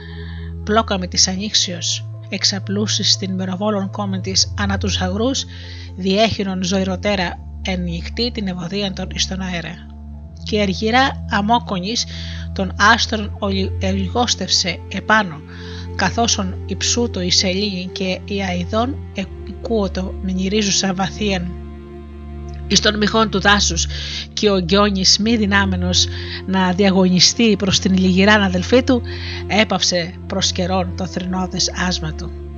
[0.63, 5.45] πλόκαμε της ανήξιος εξαπλούσεις στην μυροβόλων κόμmen της ανά τους αγρούς
[5.95, 7.85] διέχυνον ζωηροτέρα εν
[8.33, 9.87] την ευωδία των εις τον αέρα.
[10.43, 12.05] Και αργυρά αμόκονης
[12.53, 13.37] τον άστρον
[13.81, 15.41] ολιγόστευσε επάνω
[15.99, 21.51] καθώς υψούτο η σελήνη και η αηδόν εκούωτο μηνυρίζουσα βαθίαν
[22.67, 23.87] εις των μυχών του δάσους
[24.33, 26.07] και ο Γκιόνης μη δυνάμενος
[26.45, 29.01] να διαγωνιστεί προς την λιγυράν αδελφή του
[29.47, 32.48] έπαυσε προς καιρόν το θρηνώδες άσμα του.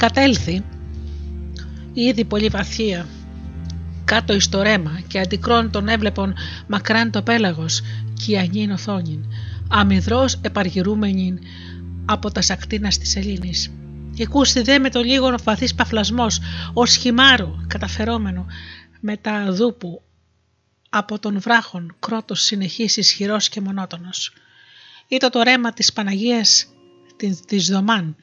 [0.00, 0.64] Κατέλθει
[1.92, 3.08] ήδη πολύ βαθία
[4.04, 6.34] κάτω εις το ρέμα και αντικρών τον έβλεπον
[6.66, 7.82] μακράν το πέλαγος
[8.26, 9.24] και ανήν οθόνην,
[9.68, 11.38] αμυδρός επαργυρούμενην
[12.04, 13.72] από τα σακτίνας της Ελλήνης.
[14.18, 16.40] Εκούστη δε με το λίγο βαθύς παφλασμός,
[16.72, 18.46] ως χυμάρου καταφερόμενο
[19.00, 20.02] με τα δούπου
[20.88, 24.32] από τον βράχον κρότος συνεχής ισχυρός και μονότονος.
[25.08, 26.66] Ήταν το ρέμα της Παναγίας
[27.46, 28.16] της Δωμάν,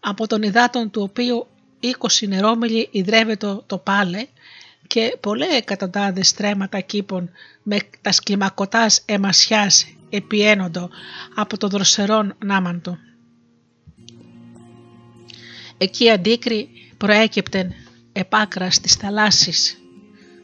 [0.00, 1.46] από τον υδάτων του οποίου
[1.80, 4.26] είκοσι νερόμιλοι ιδρεύεται το πάλε
[4.86, 7.30] και πολλέ εκατοντάδες στρέμματα κήπων
[7.62, 10.90] με τα σκλημακωτάς εμασιάς επιένοντο
[11.34, 12.98] από το δροσερόν νάμαντο.
[15.78, 17.74] Εκεί αντίκρι προέκυπτεν
[18.12, 19.80] επάκρα της θαλάσσης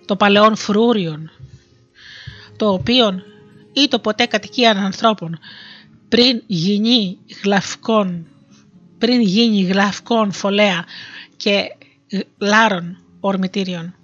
[0.06, 1.30] το παλαιόν φρούριον,
[2.56, 3.22] το οποίον
[3.72, 5.38] ή το ποτέ κατοικίαν ανθρώπων
[6.08, 8.26] πριν γίνει γλαυκών,
[8.98, 10.84] πριν γίνει γλαυκών φωλέα
[11.36, 11.76] και
[12.38, 13.94] λάρων ορμητήριων.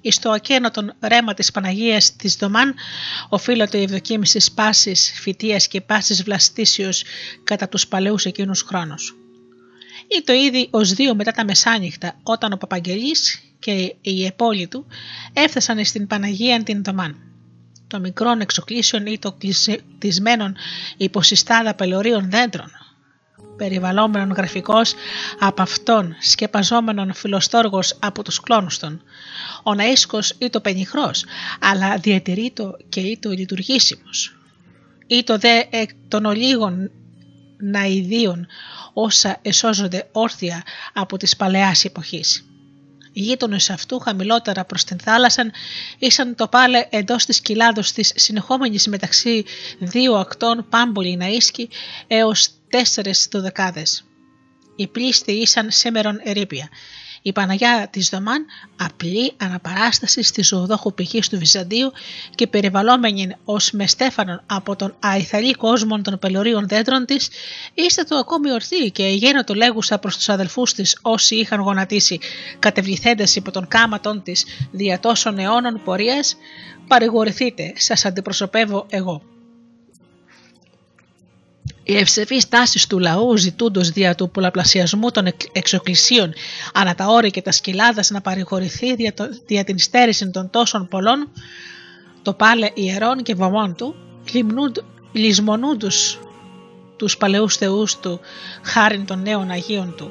[0.00, 2.74] Εις το ακένοτον ρέμα της Παναγίας της Δωμάν
[3.28, 7.04] οφείλεται η ευδοκίμηση πάσης φυτίας και πάσης βλαστήσεως
[7.44, 9.16] κατά τους παλαιούς εκείνους χρόνους.
[10.08, 14.86] Ή το ήδη ως δύο μετά τα μεσάνυχτα όταν ο Παπαγγελής και οι επόλοι του
[15.32, 17.16] έφτασαν στην Παναγία την Δωμάν.
[17.86, 19.36] Το μικρόν εξοκλήσεων ή το
[19.98, 20.56] κλεισμένον
[20.96, 22.70] υποσυστάδα πελωρίων δέντρων,
[23.56, 24.94] περιβαλλόμενον γραφικός
[25.38, 29.02] από αυτόν, σκεπαζόμενον φιλοστόργος από τους κλόνους των,
[29.62, 31.24] ο ναΐσκος ή το πενιχρός,
[31.60, 34.36] αλλά διατηρείτο και ή το λειτουργήσιμος,
[35.06, 36.90] ή το δε εκ των ολίγων
[37.58, 38.46] ναηδίων
[38.92, 40.62] όσα εσώζονται όρθια
[40.92, 42.44] από τις παλαιάς εποχής.
[43.16, 45.50] Οι γείτονες αυτού, χαμηλότερα προς την θάλασσα,
[45.98, 49.44] ήσαν το πάλε εντός της κοιλάδος της συνεχόμενης μεταξύ
[49.78, 51.68] δύο ακτών πάμπολη να ίσκει
[52.06, 54.04] έως τέσσερι δωδεκάδες.
[54.76, 56.68] Οι πλήστοι ήσαν σήμερον ερήπια
[57.26, 58.46] η Παναγιά της Δωμάν
[58.76, 61.92] απλή αναπαράσταση στη ζωοδόχου πηγή του Βυζαντίου
[62.34, 67.28] και περιβαλλόμενη ως με στέφανον από τον αϊθαλή κόσμο των πελωρίων δέντρων της,
[67.74, 72.18] είστε το ακόμη ορθή και γένο το λέγουσα προς τους αδελφούς της όσοι είχαν γονατίσει
[72.58, 76.36] κατεβληθέντες υπό τον κάματον της δια τόσων αιώνων πορείας,
[76.88, 79.33] παρηγορηθείτε, σας αντιπροσωπεύω εγώ.
[81.86, 86.32] Οι ευσεβείς τάσεις του λαού ζητούντος δια του πολλαπλασιασμού των εξοκλησίων
[86.74, 90.88] ανά τα όρια και τα σκυλάδα να παρηγορηθεί δια, το, δια την στέρηση των τόσων
[90.88, 91.30] πολλών,
[92.22, 93.94] το πάλε ιερών και βομών του,
[95.12, 96.18] λησμονούντους
[96.96, 98.20] τους παλαιούς θεούς του
[98.62, 100.10] χάριν των νέων Αγίων του,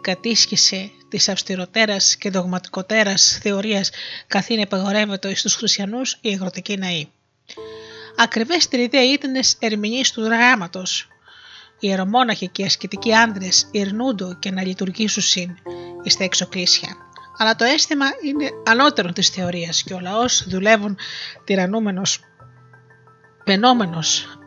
[0.00, 3.90] κατήσχησε της αυστηροτέρας και δογματικοτέρας θεωρίας
[4.26, 7.08] καθήν επαγορεύεται στους χριστιανούς η αγροτική ναή.
[8.18, 10.82] Ακριβέστερη ιδέα ήταν ερμηνείς του δράματο.
[11.78, 15.56] Οι ιερομόναχοι και οι ασκητικοί άντρες ειρνούντο και να λειτουργήσουν συν
[16.04, 16.96] στα εξοκλήσια.
[17.38, 20.98] Αλλά το αίσθημα είναι ανώτερο της θεωρίας και ο λαός δουλεύουν
[21.44, 22.20] τυραννούμενος,
[23.44, 24.38] πενόμενος,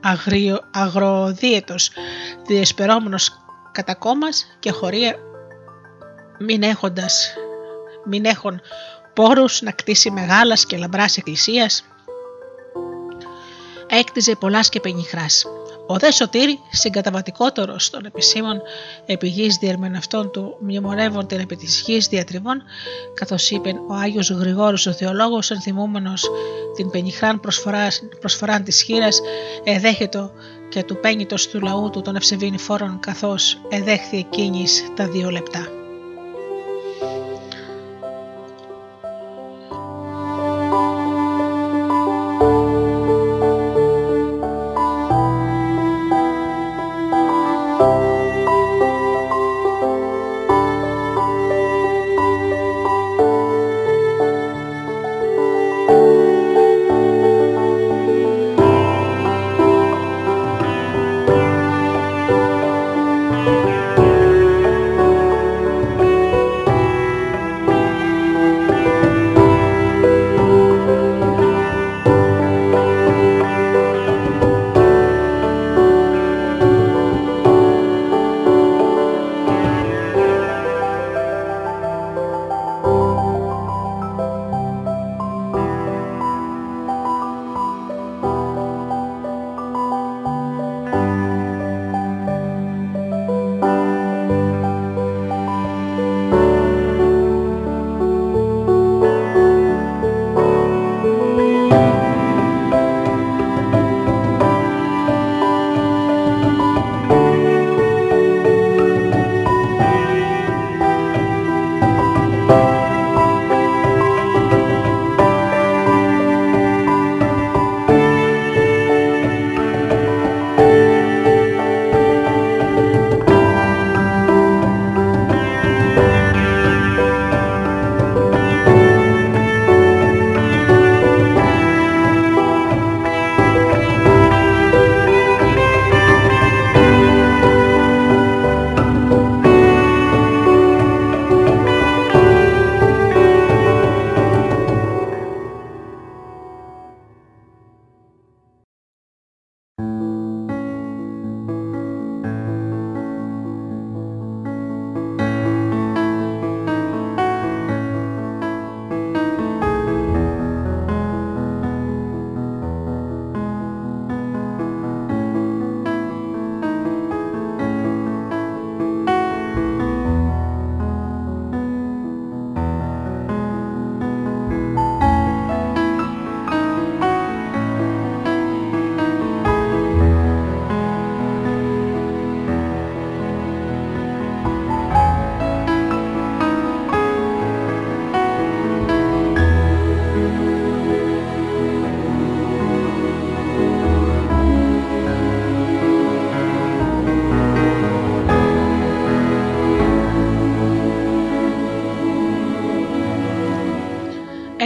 [0.71, 1.75] αγροδίαιτο,
[2.47, 3.17] διεσπερώμενο
[3.71, 5.15] κατά κόμmas και χωρία
[6.39, 7.33] μην έχοντας,
[8.05, 8.61] μην έχουν
[9.13, 11.83] πόρους να κτίσει μεγάλας και λαμπράς εκκλησίας
[13.89, 15.45] έκτιζε πολλά και πενιχράς.
[15.87, 18.61] Ο δε Σωτήρη, συγκαταβατικότερο των επισήμων
[19.05, 21.57] επιγής διερμενευτών του, μνημονεύων την επί
[22.09, 22.63] διατριβών,
[23.13, 26.29] καθώς είπε ο Άγιος Γρηγόρος ο Θεολόγος, ενθυμούμενος
[26.75, 27.87] την πενιχράν προσφορά,
[28.19, 29.21] προσφοράν της χείρας,
[29.63, 30.31] εδέχετο
[30.69, 35.78] και του πένιτος του λαού του των ευσεβήνη φόρων, καθώς εδέχθη εκείνης τα δύο λεπτά.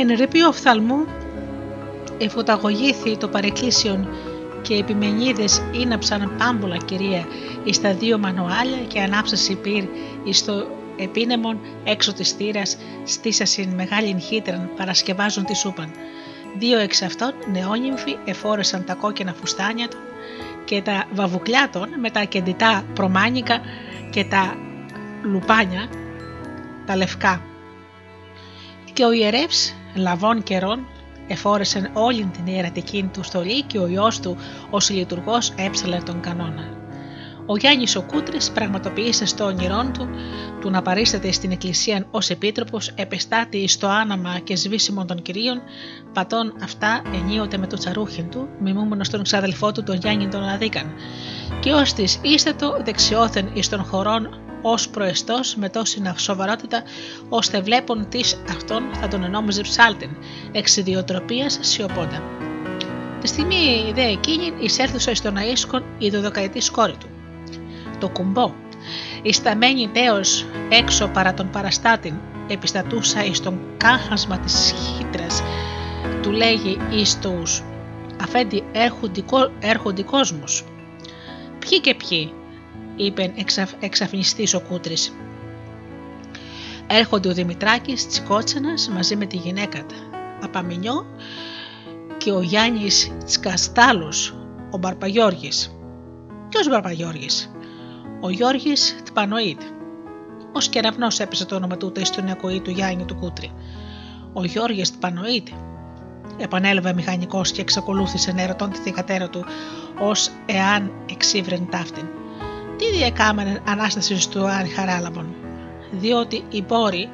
[0.04, 1.06] Εν ρεπείο οφθαλμού
[2.18, 4.08] εφωταγωγήθη το παρεκκλήσιον
[4.62, 7.28] και οι επιμενίδες ίναψαν πάμπολα κυρία
[7.64, 9.84] εις τα δύο μανουάλια και ανάψαση πυρ
[10.24, 10.68] εις το
[10.98, 15.92] επίνεμον έξω της θύρας στήσασιν μεγάλην χύτραν παρασκευάζουν τη σούπαν.
[16.58, 20.00] Δύο εξ αυτών νεόνυμφοι εφόρεσαν τα κόκκινα φουστάνια των
[20.66, 23.62] και τα βαβουκλιά των με τα κεντητά προμάνικα
[24.10, 24.56] και τα
[25.24, 25.88] λουπάνια,
[26.86, 27.42] τα λευκά.
[28.94, 30.88] Και ο ιερεύς λαβών καιρών
[31.28, 34.38] εφόρεσαν όλη την ιερατική του στολή και ο ιός του
[34.70, 36.82] ως λειτουργός έψαλε τον κανόνα.
[37.46, 40.10] Ο Γιάννης ο Κούτρης πραγματοποίησε στο όνειρό του
[40.62, 45.62] του να παρίσταται στην Εκκλησία ως επίτροπος, επεστάτη στο άναμα και σβήσιμο των κυρίων,
[46.14, 50.94] πατών αυτά ενίοτε με το τσαρούχιν του, μιμούμενος στον ξαδελφό του τον Γιάννη τον Αδίκαν,
[51.60, 56.84] και ως της ίστατο δεξιόθεν εις των χωρών ως προεστός με τόση σοβαρότητα,
[57.30, 58.20] ώστε βλέπουν τη
[58.50, 60.10] αυτόν θα τον ενόμιζε ψάλτην,
[60.52, 62.24] εξ ιδιοτροπία σιωπώντα.
[63.22, 67.08] Τη στιγμή δε εκείνη εισέρθουσα ει τον Αΐσκον η δωδεκαετής κόρη του
[68.00, 68.54] το κουμπό.
[69.22, 72.16] Η σταμένη τέος έξω παρά τον παραστάτην
[72.48, 75.44] επιστατούσα εις τον κάχασμα της χύτρας
[76.22, 77.64] του λέγει εις τους
[78.22, 78.64] αφέντη
[79.62, 80.64] έρχονται, κόσμος.
[81.60, 82.34] Ποιοι και ποιοι,
[82.96, 85.14] είπε εξαφ, εξαφνιστής ο Κούτρης.
[86.88, 89.96] Έρχονται ο Δημητράκης Τσικότσενας μαζί με τη γυναίκα του,
[90.42, 91.06] Απαμινιό
[92.18, 94.36] και ο Γιάννης Τσικαστάλος,
[94.72, 95.76] ο Μπαρπαγιώργης.
[96.50, 97.52] Ποιος Μπαρπαγιώργης,
[98.22, 99.62] ο Γιώργης Τπανοίτ.
[100.56, 103.52] Ω κεραυνό έπεσε το όνομα του στον ακοή του Γιάννη του Κούτρι.
[104.34, 105.48] Ο Γιώργης Τπανοίτ,
[106.38, 109.46] επανέλαβε μηχανικός και εξακολούθησε να ερωτών τη θηγατέρα του,
[110.00, 112.08] ως εάν εξήβρεν ταύτην.
[112.78, 115.36] Τι διεκάμενε ανάσταση του Αν Χαράλαμπον,
[115.92, 117.10] διότι η πόρη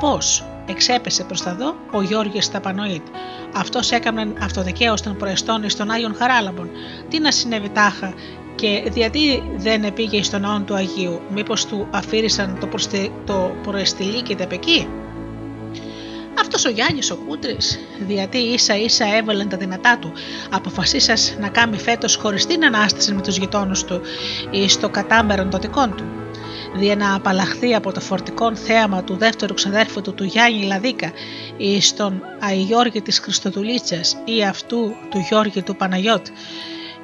[0.00, 3.06] πώς εξέπεσε προς τα δω ο Γιώργη Ταπανοίτ.
[3.54, 6.70] Αυτός έκανε αυτοδικαίως των προεστών στον Άγιον Χαράλαμπον.
[7.08, 8.14] Τι να συνέβη τάχα
[8.54, 13.12] και γιατί δεν πήγε στον ναό του Αγίου, μήπως του αφήρισαν το, προστι...
[13.26, 14.88] το προεστηλί και εκεί;
[16.40, 17.78] Αυτός ο Γιάννης ο Κούτρης,
[18.08, 20.12] γιατί ίσα ίσα έβαλαν τα δυνατά του,
[20.50, 24.00] αποφασίσας να κάνει φέτος χωριστή ανάσταση με τους γειτόνους του
[24.50, 26.04] ή στο κατάμερον των δικών του.
[26.74, 31.12] Δια να απαλλαχθεί από το φορτικό θέαμα του δεύτερου ξαδέρφου του του Γιάννη Λαδίκα
[31.56, 36.26] ή στον Αϊγιώργη της Χριστοδουλίτσας ή αυτού του Γιώργη του Παναγιώτ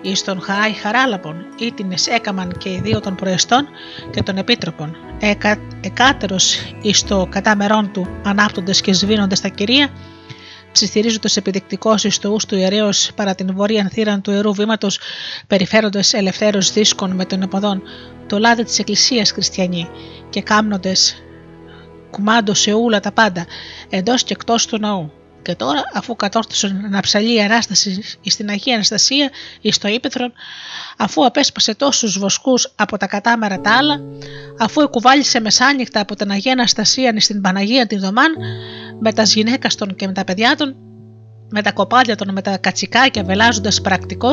[0.05, 3.67] εις τον Χάι Χαράλαπον, ήτινες έκαμαν και οι δύο των προεστών
[4.11, 9.89] και των επίτροπων, εκα, εκάτερος εις το κατάμερόν του ανάπτοντες και σβήνοντες τα κυρία,
[10.73, 14.99] ψιθυρίζοντας επιδεικτικό εις το του ιερέως παρά την βόρεια θύραν του ιερού βήματος,
[15.47, 17.83] περιφέροντας ελευθέρως δίσκων με τον εποδόν
[18.27, 19.89] το λάδι της Εκκλησίας Χριστιανή
[20.31, 21.23] και κάμνοντες
[22.11, 23.47] κουμάντο σε ούλα τα πάντα
[23.89, 25.13] εντός και εκτός του ναού.
[25.45, 29.31] Και τώρα, αφού κατόρθωσαν να ψαλεί η Ανάσταση στην Αγία Αναστασία
[29.61, 30.33] ή στο Ήπεθρον,
[30.97, 34.01] αφού απέσπασε τόσους βοσκούς από τα κατάμερα τα άλλα,
[34.59, 38.33] αφού εκουβάλισε μεσάνυχτα από την Αγία Αναστασία στην Παναγία τη Δωμάν,
[39.01, 40.77] με τα γυναίκας των και με τα παιδιά των,
[41.51, 44.33] με τα κοπάδια των με τα κατσικάκια βελάζοντας πρακτικό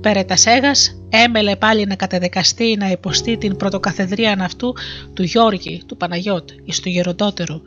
[0.00, 4.74] πέρα τα σέγας, έμελε πάλι να κατεδεκαστεί να υποστεί την πρωτοκαθεδρία αυτού
[5.14, 7.62] του Γιώργη, του Παναγιώτη, εις του γεροντότερου,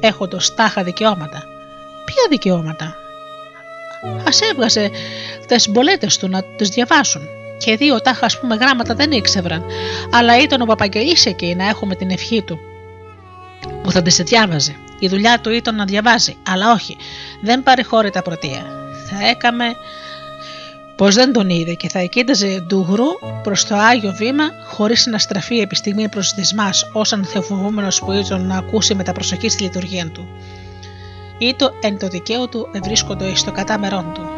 [0.00, 1.51] έχοντο τάχα δικαιώματα.
[2.04, 2.96] Ποια δικαιώματα.
[4.04, 4.90] Α έβγαζε
[5.46, 7.22] τι μπολέτε του να τις διαβάσουν.
[7.58, 9.64] Και δύο τάχα, ας πούμε, γράμματα δεν ήξεραν,
[10.10, 12.58] αλλά ήταν ο Παπαγγελής εκεί να έχουμε την ευχή του
[13.82, 14.76] που θα τις διάβαζε.
[14.98, 16.96] Η δουλειά του ήταν να διαβάζει, αλλά όχι,
[17.40, 18.64] δεν παρεχώρη τα πρωτεία.
[19.08, 19.64] Θα έκαμε
[20.96, 23.06] πως δεν τον είδε και θα εκείταζε ντουγρού
[23.42, 28.46] προς το άγιο βήμα, χωρίς να στραφεί επί στιγμή προς δυσμά, όσαν θεοφοβούμενος που ήταν
[28.46, 30.28] να ακούσει με τα προσοχή στη λειτουργία του
[31.46, 34.28] ή το εν το δικαίω του ευρίσκοντο εις το κατάμερόν του.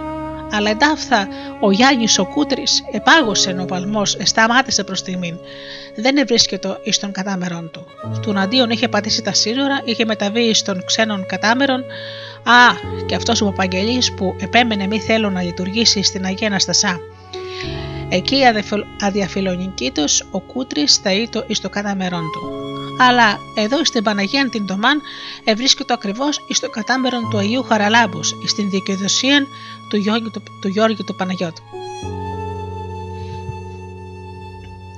[0.52, 1.28] Αλλά εντάφθα
[1.60, 5.38] ο Γιάννης ο Κούτρης επάγωσε ο παλμός, σταμάτησε προς τιμήν.
[5.96, 7.86] Δεν ευρίσκεται εις τον κατάμερον του.
[8.22, 11.80] Του αντίον είχε πατήσει τα σύνορα, είχε μεταβεί εις των ξένων κατάμερων.
[12.44, 12.72] Α,
[13.06, 16.98] και αυτός ο Παπαγγελής που επέμενε μη θέλω να λειτουργήσει στην Αγία Αναστασά.
[18.08, 18.36] Εκεί
[19.00, 22.53] αδιαφιλονικήτως ο Κούτρης θα ήτο εις το κατάμερον του
[22.98, 25.00] αλλά εδώ στην Παναγία την Τομάν
[25.44, 29.46] ευρίσκεται ακριβώς στο κατάμερο του Αγίου Χαραλάμπους, στην δικαιοδοσία
[29.88, 31.62] του Γιώργη του, του, Γιώργη του Παναγιώτου.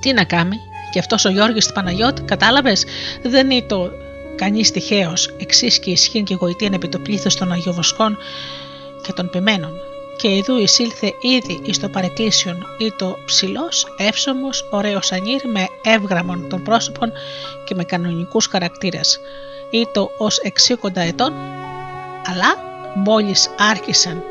[0.01, 0.56] Τι να κάνει,
[0.90, 2.85] και αυτός ο Γιώργης του Παναγιώτη, κατάλαβες,
[3.23, 3.90] δεν είναι το
[4.36, 8.16] κανείς τυχαίος, εξής και ισχύει και γοητεία επί το πλήθο των Αγιοβοσκών
[9.02, 9.73] και των ποιμένων
[10.16, 16.48] και ειδού εισήλθε ήδη εις το παρεκκλήσιον ή το ψηλός, εύσωμος, ωραίος ανήρ με εύγραμμον
[16.48, 17.12] των πρόσωπων
[17.64, 19.20] και με κανονικούς χαρακτήρες
[19.70, 21.32] ή το ως εξήκοντα ετών
[22.26, 22.55] Αλλά
[22.94, 24.22] μόλις άρχισαν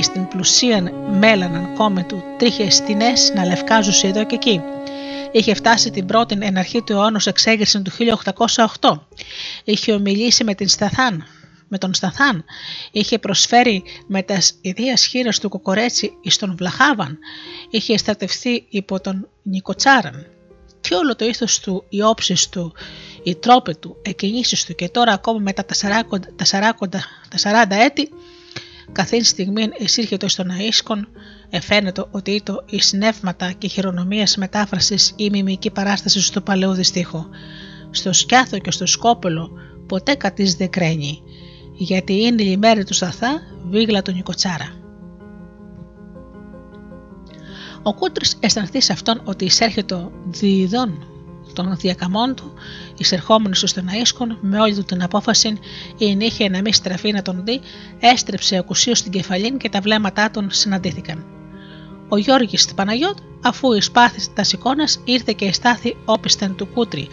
[0.00, 4.60] στην πλουσίαν μέλαναν κόμμε του τρίχε στινές να λευκάζουν εδώ και εκεί.
[5.32, 7.90] Είχε φτάσει την πρώτη εναρχή του αιώνα εξέγερση του
[8.80, 8.90] 1808.
[9.64, 11.24] Είχε ομιλήσει με την Σταθάν,
[11.68, 12.44] με τον Σταθάν.
[12.92, 17.18] Είχε προσφέρει με τα ιδία χείρα του Κοκορέτσι εις τον Βλαχάβαν.
[17.70, 20.26] Είχε στρατευθεί υπό τον Νικοτσάραν.
[20.80, 22.72] Και όλο το ήθος του, οι όψεις του,
[23.22, 26.18] οι τρόποι του, εκκινήσεις του και τώρα ακόμα μετά τα 40,
[27.28, 28.08] τα 40, έτη
[28.92, 31.00] καθήν στιγμή εισήρχεται στον Αΐσκον,
[31.50, 37.24] εφαίνεται ότι ήτο οι συνεύματα και χειρονομία μετάφρασης ή μιμική παράσταση του παλαιού δυστύχου.
[37.90, 39.50] Στο σκιάθο και στο σκόπελο
[39.86, 41.22] ποτέ κατής δεν κρένει,
[41.78, 43.40] γιατί είναι η μέρη του Σαθά
[43.70, 44.72] βίγλα του Νικοτσάρα.
[47.82, 51.06] Ο Κούτρι αισθανθεί σε αυτόν ότι εισέρχεται διειδών
[51.52, 52.52] των διακαμών του,
[52.96, 55.58] εισερχόμενος στον Αΐσκον με όλη του την απόφαση,
[55.98, 57.60] η νύχια να μην στραφεί να τον δει,
[57.98, 61.24] έστρεψε ακουσίως στην κεφαλήν και τα βλέμματά των συναντήθηκαν.
[62.08, 67.08] Ο Γιώργης Παναγιώτ, αφού η σπάθη τα εικόνα, ήρθε και εστάθη όπισθεν του κούτρι,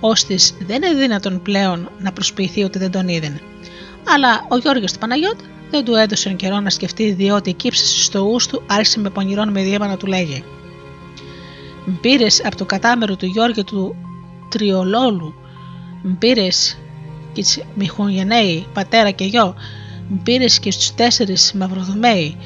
[0.00, 0.34] ώστε
[0.66, 3.40] δεν είναι δυνατόν πλέον να προσποιηθεί ότι δεν τον είδεν.
[4.14, 5.38] Αλλά ο Γιώργης του Παναγιώτ
[5.70, 9.50] δεν του έδωσε καιρό να σκεφτεί, διότι η κύψη στο ους του άρχισε με πονηρών
[9.50, 10.44] με να του λέγει:
[11.86, 13.96] Μπήρες από το κατάμερο του Γιώργη του
[14.48, 15.34] Τριολόλου,
[16.02, 16.78] μπήρες
[17.32, 19.54] και τι Μιχογενέοι, πατέρα και γιο,
[20.08, 22.36] μπήρες και στους τέσσερις Μαυροδομέοι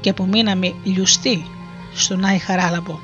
[0.00, 1.44] και που μείναμε λιουστοί
[1.94, 2.98] στον Άι Χαράλαμπο.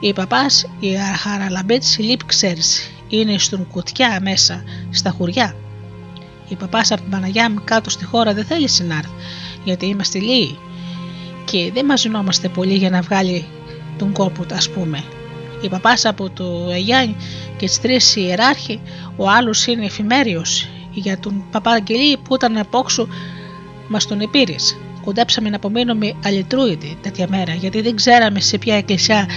[0.00, 5.54] Η παπάς, η Χαραλαμπέτς λείπει ξέρεις, είναι στον κουτιά μέσα, στα χουριά.
[6.50, 9.02] Η παπάς από την Παναγιά μου κάτω στη χώρα δεν θέλει να
[9.64, 10.58] γιατί είμαστε λίγοι
[11.44, 13.44] και δεν μαζινόμαστε πολύ για να βγάλει
[13.98, 15.04] τον κόπο ας πούμε.
[15.60, 17.16] Η παπάς από το Αγιάννη
[17.56, 18.80] και τις τρεις ιεράρχοι,
[19.16, 20.68] ο άλλος είναι εφημέριος.
[20.92, 23.08] Για τον παπά Αγγελή που ήταν απόξου
[23.88, 24.76] μας τον επήρες.
[25.04, 29.28] Κοντέψαμε να απομείνουμε αλυτρούιδοι τέτοια μέρα, γιατί δεν ξέραμε σε ποια εκκλησιά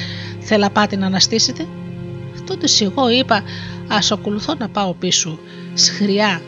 [0.69, 1.68] πάτε να αναστήσετε.
[2.45, 3.44] Τότε εγώ είπα,
[3.88, 5.40] ας ακολουθώ να πάω πίσω,
[5.73, 6.41] σχριά.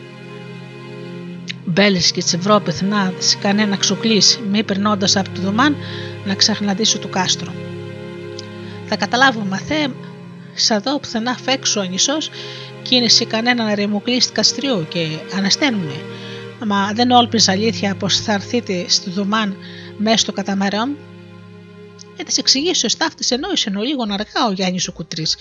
[1.68, 5.76] Μπέλες και τσευρό πεθνά, κανένα ξουκλή, μη περνώντας από το δωμάν
[6.24, 7.52] να ξαχναντήσω το κάστρο.
[8.86, 9.88] Θα καταλάβω μαθέ,
[10.54, 12.30] σα δω πουθενά φέξου ο νησός
[12.82, 15.06] κίνηση κανέναν ρημουκλή καστριού και
[15.36, 16.00] ανασταίνουνε.
[16.66, 19.56] Μα δεν όλπιζα αλήθεια πως θα έρθείτε στο δωμάν
[19.96, 20.32] μέσα στο
[22.16, 22.20] καταμερόν.
[22.20, 25.36] Ε, τη εξηγήσει ο στάφτη ενόησε ενώ λίγο αργά ο Γιάννης ο Κουτρής,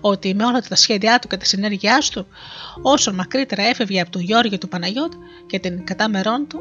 [0.00, 2.26] ότι με όλα τα σχέδιά του και τα συνέργειά του,
[2.82, 5.12] όσο μακρύτερα έφευγε από τον Γιώργο του Παναγιώτ
[5.46, 6.60] και την κατάμερόν του,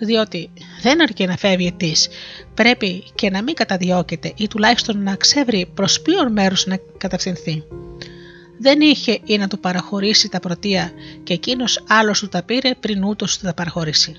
[0.00, 0.50] διότι
[0.82, 1.92] δεν αρκεί να φεύγει τη,
[2.54, 7.62] πρέπει και να μην καταδιώκεται ή τουλάχιστον να ξέβρει προς ποιον μέρος να κατευθυνθεί.
[8.60, 13.04] Δεν είχε ή να του παραχωρήσει τα πρωτεία και εκείνος άλλος του τα πήρε πριν
[13.04, 14.16] ούτως του τα παραχωρήσει.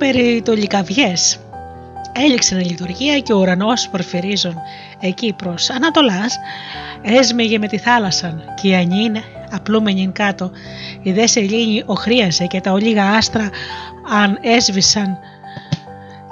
[0.00, 1.38] Περιτολικαβιές.
[2.12, 4.54] Έληξε η λειτουργία και ο ουρανός πορφυρίζων
[5.00, 6.38] εκεί προς Ανατολάς
[7.02, 9.16] έσμεγε με τη θάλασσα και η Ανίν
[9.50, 10.50] απλούμενη κάτω
[11.02, 13.50] η δε σελήνη οχρίαζε και τα ολίγα άστρα
[14.22, 15.18] αν έσβησαν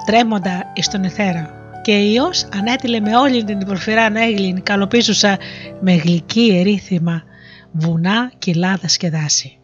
[0.05, 1.49] τρέμοντα εις τον εθέρα
[1.81, 5.37] και ο Υιός ανέτειλε με όλη την πορφυρά έγλιν καλοπίζουσα
[5.81, 7.23] με γλυκή ερήθημα
[7.71, 9.58] βουνά, κοιλάδας και δάση.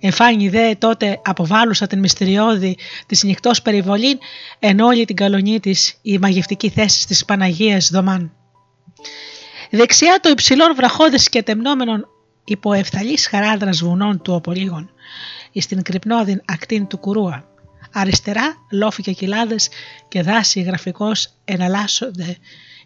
[0.00, 4.18] Εφάνει δε τότε αποβάλλουσα την μυστηριώδη τη νυχτό περιβολή
[4.58, 8.32] εν όλη την καλονή της η μαγευτική θέση της Παναγίας Δωμάν.
[9.70, 12.08] Δεξιά το υψηλών βραχώδες και τεμνόμενων
[12.44, 14.90] υπό εφθαλής χαράδρας βουνών του Οπολίγων,
[15.52, 17.44] εις την κρυπνόδιν ακτίν του Κουρούα.
[17.92, 19.68] Αριστερά λόφοι και κοιλάδες
[20.08, 22.36] και δάση γραφικός εναλλάσσονται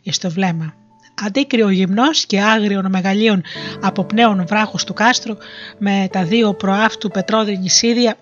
[0.03, 0.80] εις το βλέμμα
[1.27, 3.43] αντίκριο γυμνός και άγριων μεγαλείων
[3.81, 5.37] από πνέων βράχους του κάστρου
[5.79, 8.17] με τα δύο προάφτου πετρώδη νησίδια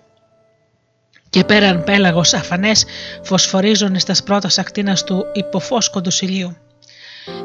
[1.29, 2.85] και πέραν πέλαγος αφανές
[3.23, 6.57] φωσφορίζουν στα πρώτα ακτίνας του υποφόσκοντου ηλίου.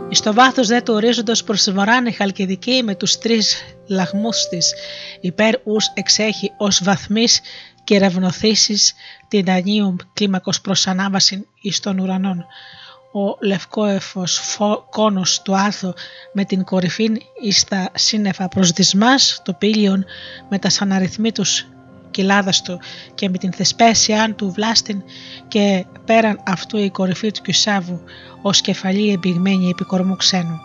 [0.09, 4.74] Εις το βάθος δε του ορίζοντος προς βορράν η Χαλκιδική με τους τρεις λαγμούς της
[5.20, 7.40] υπέρ ους εξέχει ως βαθμής
[7.85, 8.94] και ρευνοθήσεις
[9.28, 12.47] την Δανίου κλίμακος προς ανάβαση εις των ουρανών
[13.15, 14.59] ο λευκόεφος
[14.91, 15.93] κόνος του άθου
[16.32, 17.11] με την κορυφή
[17.43, 20.05] εις τα σύννεφα προς δυσμάς το πήλιον
[20.49, 21.66] με τα σαναριθμίτους
[22.11, 22.81] κοιλάδας του
[23.15, 25.03] και με την θεσπέσιάν του βλάστην
[25.49, 28.01] και πέραν αυτού η κορυφή του Κιουσάβου
[28.43, 30.59] ως κεφαλή εμπηγμένη επί κορμού ξένου.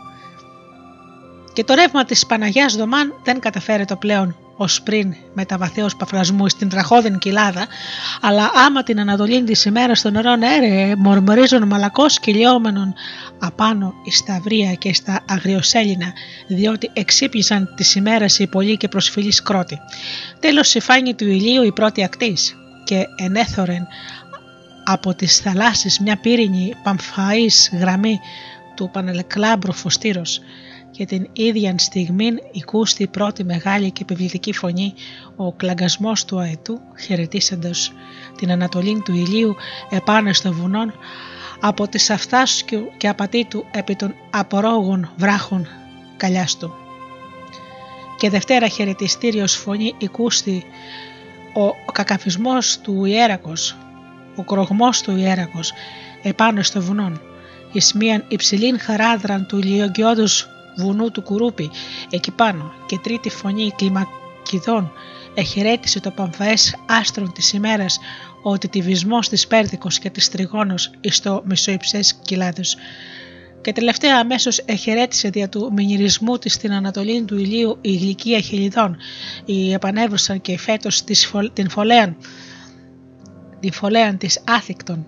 [1.53, 6.49] Και το ρεύμα της Παναγιάς Δωμάν δεν καταφέρεται πλέον ως πριν με τα βαθέως παφρασμού
[6.49, 7.67] στην τραχώδην κοιλάδα,
[8.21, 12.93] αλλά άμα την ανατολή της ημέρας των νερών έρεε, μορμορίζουν μαλακό κυλιόμενων
[13.39, 16.13] απάνω στα βρία και στα αγριοσέλινα,
[16.47, 19.79] διότι εξύπνησαν τις ημέρες οι πολλοί και προσφυλεί κρότη.
[20.39, 23.87] Τέλος, η φάνη του ηλίου η πρώτη ακτής, και ενέθωρεν
[24.83, 28.19] από τις θαλάσσες μια πύρινη παμφαής γραμμή
[28.75, 30.41] του πανελεκλάμπρου φωστήρος
[30.99, 32.31] και την ίδια στιγμή
[32.97, 34.93] η πρώτη μεγάλη και επιβλητική φωνή
[35.35, 37.91] ο κλαγκασμός του αετού χαιρετήσαντος
[38.37, 39.55] την ανατολή του ηλίου
[39.89, 40.93] επάνω στο βουνό
[41.59, 45.67] από τις αυτάσκου και απατή του επί των απορόγων βράχων
[46.17, 46.73] καλιάς του.
[48.17, 50.63] Και δευτέρα χαιρετιστήριος φωνή οικούστη
[51.53, 53.77] ο κακαφισμός του ιέρακος,
[54.35, 55.73] ο κρογμός του ιέρακος
[56.21, 57.11] επάνω στο βουνό,
[57.71, 60.47] εις μίαν υψηλήν χαράδραν του ηλιογκιώδους
[60.79, 61.71] βουνού του Κουρούπι
[62.09, 64.91] εκεί πάνω και τρίτη φωνή κλιμακιδών
[65.33, 67.99] εχαιρέτησε το παμφαές άστρον της ημέρας
[68.43, 72.77] ο τιτιβισμός της Πέρδικος και της Τριγώνος εις το μισοϊψές κοιλάδες
[73.61, 78.97] και τελευταία αμέσως εχαιρέτησε δια του μηνυρισμού της στην ανατολή του ηλίου η γλυκία χελιδών,
[79.45, 81.03] οι επανέβρωσαν και φέτος
[81.53, 82.17] την φωλέαν,
[83.59, 85.07] την φωλέαν της άθικτον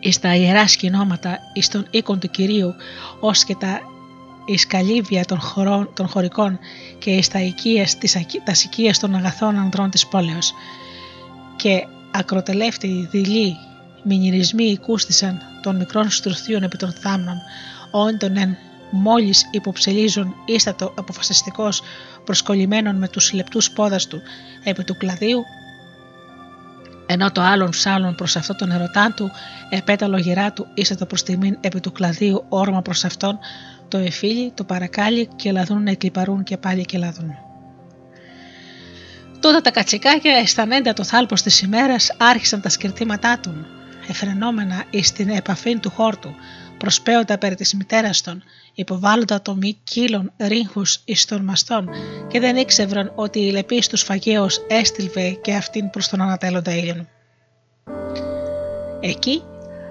[0.00, 2.74] εις τα ιερά σκηνώματα εις τον οίκον του Κυρίου
[3.20, 3.80] ως και τα
[4.44, 6.58] η σκαλίβια των, χωρών, των χωρικών
[6.98, 10.54] και εις τας οικίες, τις, των αγαθών ανδρών της πόλεως.
[11.56, 13.56] Και ακροτελεύτη δειλοί
[14.02, 17.36] μηνυρισμοί οικούστησαν των μικρών στρουθίων επί των θάμνων,
[17.90, 18.56] όντων εν
[18.90, 21.82] μόλις υποψελίζουν ίστατο αποφασιστικός
[22.24, 24.20] προσκολλημένων με τους λεπτούς πόδας του
[24.64, 25.44] επί του κλαδίου
[27.12, 29.30] ενώ το άλλον ψάλλον προς αυτό τον ερωτά του,
[29.70, 33.38] επέταλο γυρά του ίστατο προς τιμήν επί του κλαδίου όρμα προς αυτόν,
[33.90, 37.34] το εφήλι, το παρακάλι και λαδούν να εκλυπαρούν και πάλι και λαδούν.
[39.40, 43.66] Τότε τα κατσικάκια αισθανέντα το θάλπος της ημέρας άρχισαν τα σκερτήματά του,
[44.08, 46.34] εφρενόμενα εις την επαφή του χόρτου,
[46.78, 48.42] προσπέοντα περί της μητέρας των,
[48.74, 51.88] υποβάλλοντα το μη κύλων ρίγχους εις των μαστών
[52.28, 57.08] και δεν ήξευραν ότι η λεπής τους φαγέως έστειλβε και αυτήν προς τον ανατέλλοντα ήλιον.
[59.00, 59.42] Εκεί,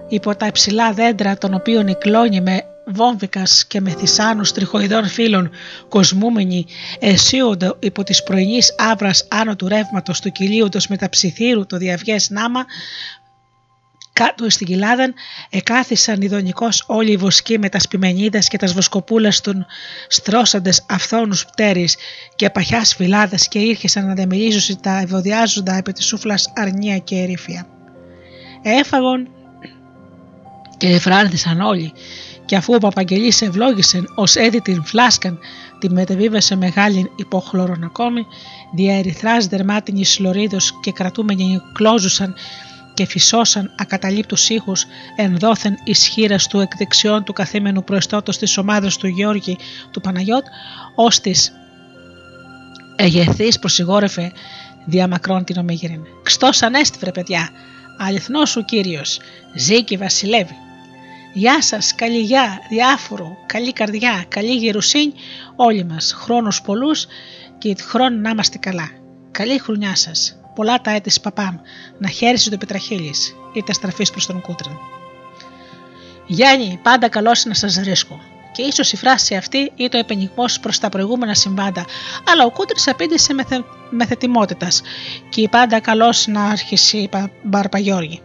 [0.07, 5.49] υπό τα υψηλά δέντρα των οποίων η κλόνη με βόμβικας και με θυσάνους τριχοειδών φύλων
[5.90, 6.66] κοσμούμενοι
[6.99, 12.30] αισίοντο υπό της πρωινής άβρας άνω του ρεύματος του κυλίοντος με τα ψιθύρου το διαυγές
[12.30, 12.66] νάμα
[14.14, 15.14] κάτω στην κοιλάδα
[15.49, 19.66] εκάθισαν ειδονικώς όλοι οι βοσκοί με τα σπιμενίδες και τα βοσκοπούλες των
[20.07, 21.95] στρώσαντες αυθόνους πτέρης
[22.36, 27.68] και παχιάς φυλάδες και ήρχεσαν να δεμιλίζουν τα ευωδιάζοντα επί της σούφλας αρνία και ερήφια.
[28.61, 29.30] Έφαγον
[30.78, 31.94] και εφράνθησαν όλοι
[32.49, 35.39] και αφού ο Παπαγγελής ευλόγησε ως έδι την φλάσκαν
[35.80, 38.26] τη μετεβίβασε μεγάλη υποχλωρον ακόμη,
[38.73, 42.35] δια ερυθράς δερμάτινη σλωρίδος και κρατούμενοι κλώζουσαν
[42.93, 44.85] και φυσώσαν ακαταλείπτους ήχους
[45.15, 49.57] ενδόθεν ισχύρας του εκδεξιών του καθήμενου προεστώτος της ομάδας του Γιώργη
[49.91, 50.45] του Παναγιώτ,
[50.95, 51.51] ως της
[52.95, 54.31] εγεθής προσιγόρεφε
[54.85, 56.01] διαμακρών την ομίγυριν.
[56.23, 57.49] Ξτός ανέστη βρε παιδιά,
[57.97, 59.19] Αληθνό σου Κύριος,
[59.55, 60.55] ζει και βασιλεύει.
[61.34, 65.14] Γεια σας, καλή γεια, διάφορο, καλή καρδιά, καλή γερουσίνη,
[65.56, 67.07] όλοι μας, χρόνους πολλούς
[67.57, 68.89] και χρόνο να είμαστε καλά.
[69.31, 71.56] Καλή χρονιά σας, πολλά τα έτη παπάμ,
[71.97, 74.77] να χαίρεσαι το πετραχίλης, είτε στραφείς προς τον Κούτριν.
[76.27, 78.19] Γιάννη, πάντα καλό να σας βρίσκω.
[78.51, 81.85] Και ίσως η φράση αυτή ή το επενιγμό προς τα προηγούμενα συμβάντα,
[82.31, 84.68] αλλά ο Κούτρι απήντησε με, θε, με θετιμότητα
[85.30, 87.10] και πάντα καλός να άρχισε
[87.43, 88.22] Μπαρπαγιώργη.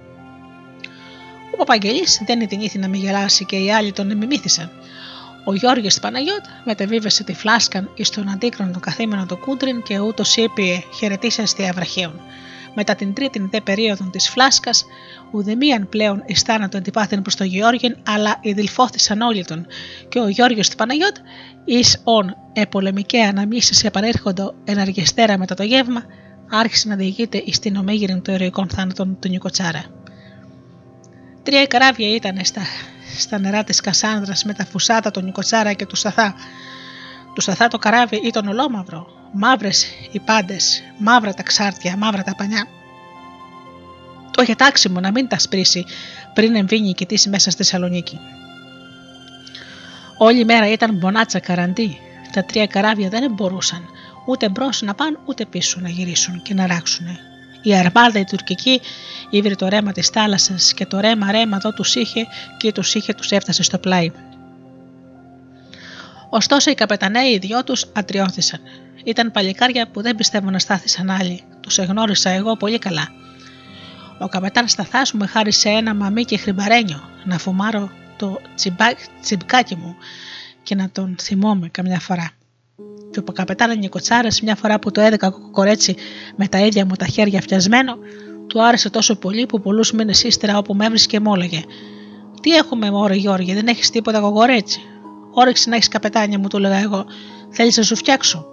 [1.54, 4.70] Ο Παπαγγελή δεν την ήθη να μην γελάσει και οι άλλοι τον μιμήθησαν.
[5.44, 10.84] Ο Γιώργης Παναγιώτ μετεβίβασε τη φλάσκα εις τον αντίκρονο καθήμενο του Κούντριν και ούτως είπε
[10.98, 12.20] χαιρετήσαστε Αβραχαίων.
[12.74, 14.84] Μετά την τρίτη δε περίοδο της φλάσκας,
[15.30, 19.66] ουδεμίαν πλέον αισθάνεται αντιπάθην προς τον Γεώργιν, αλλά ειδηλφώθησαν όλοι τον,
[20.08, 21.16] και ο Γιώργο του Παναγιώτ,
[21.64, 26.02] εις ον επολεμικέ αναμνήσεις επανέρχονται εναργεστέρα μετά το γεύμα,
[26.50, 29.84] άρχισε να διηγείται εις την ομίγυρη των ερωικών θάνατων του Νικοτσάρα.
[31.44, 32.62] Τρία καράβια ήταν στα,
[33.18, 36.34] στα νερά της Κασάνδρας με τα φουσάτα του Νικοτσάρα και του Σταθά.
[37.34, 42.66] Του Σταθά το καράβι ήταν ολόμαυρο, μαύρες οι πάντες, μαύρα τα ξάρτια, μαύρα τα πανιά.
[44.30, 45.84] Το είχε τάξιμο να μην τα σπρίσει
[46.34, 48.18] πριν εμβήνει και τύσει μέσα στη Θεσσαλονίκη.
[50.18, 51.98] Όλη μέρα ήταν μπονάτσα καραντί.
[52.32, 53.88] Τα τρία καράβια δεν μπορούσαν
[54.26, 57.06] ούτε μπρος να πάνε ούτε πίσω να γυρίσουν και να ράξουν.
[57.66, 58.80] Η αρμάδα η τουρκική
[59.30, 62.26] ήβρε το ρέμα της θάλασσας και το ρέμα ρέμα εδώ τους είχε
[62.56, 64.10] και τους είχε τους έφτασε στο πλάι.
[66.30, 68.60] Ωστόσο οι καπεταναίοι οι δυο τους ατριώθησαν.
[69.04, 71.42] Ήταν παλικάρια που δεν πιστεύω να στάθησαν άλλοι.
[71.60, 73.08] Τους εγνώρισα εγώ πολύ καλά.
[74.18, 78.40] Ο καπετάν Σταθάς μου με χάρισε ένα μαμί και χρυμπαρένιο να φουμάρω το
[79.20, 79.96] τσιμπκάκι μου
[80.62, 82.30] και να τον θυμόμαι καμιά φορά.
[83.14, 85.96] Και ο καπετάν Νικοτσάρα, μια φορά που το έδεκα κορέτσι
[86.36, 87.96] με τα ίδια μου τα χέρια φτιασμένο,
[88.46, 91.62] του άρεσε τόσο πολύ που πολλούς μήνες ύστερα όπου με έβρισκε μου έλεγε:
[92.40, 94.80] Τι έχουμε, Μωρέ Γιώργη, δεν έχεις τίποτα κοκορέτσι;
[95.30, 97.04] Όρεξη να έχεις καπετάνια μου, του λέγα εγώ.
[97.50, 98.46] Θέλεις να σου φτιάξω;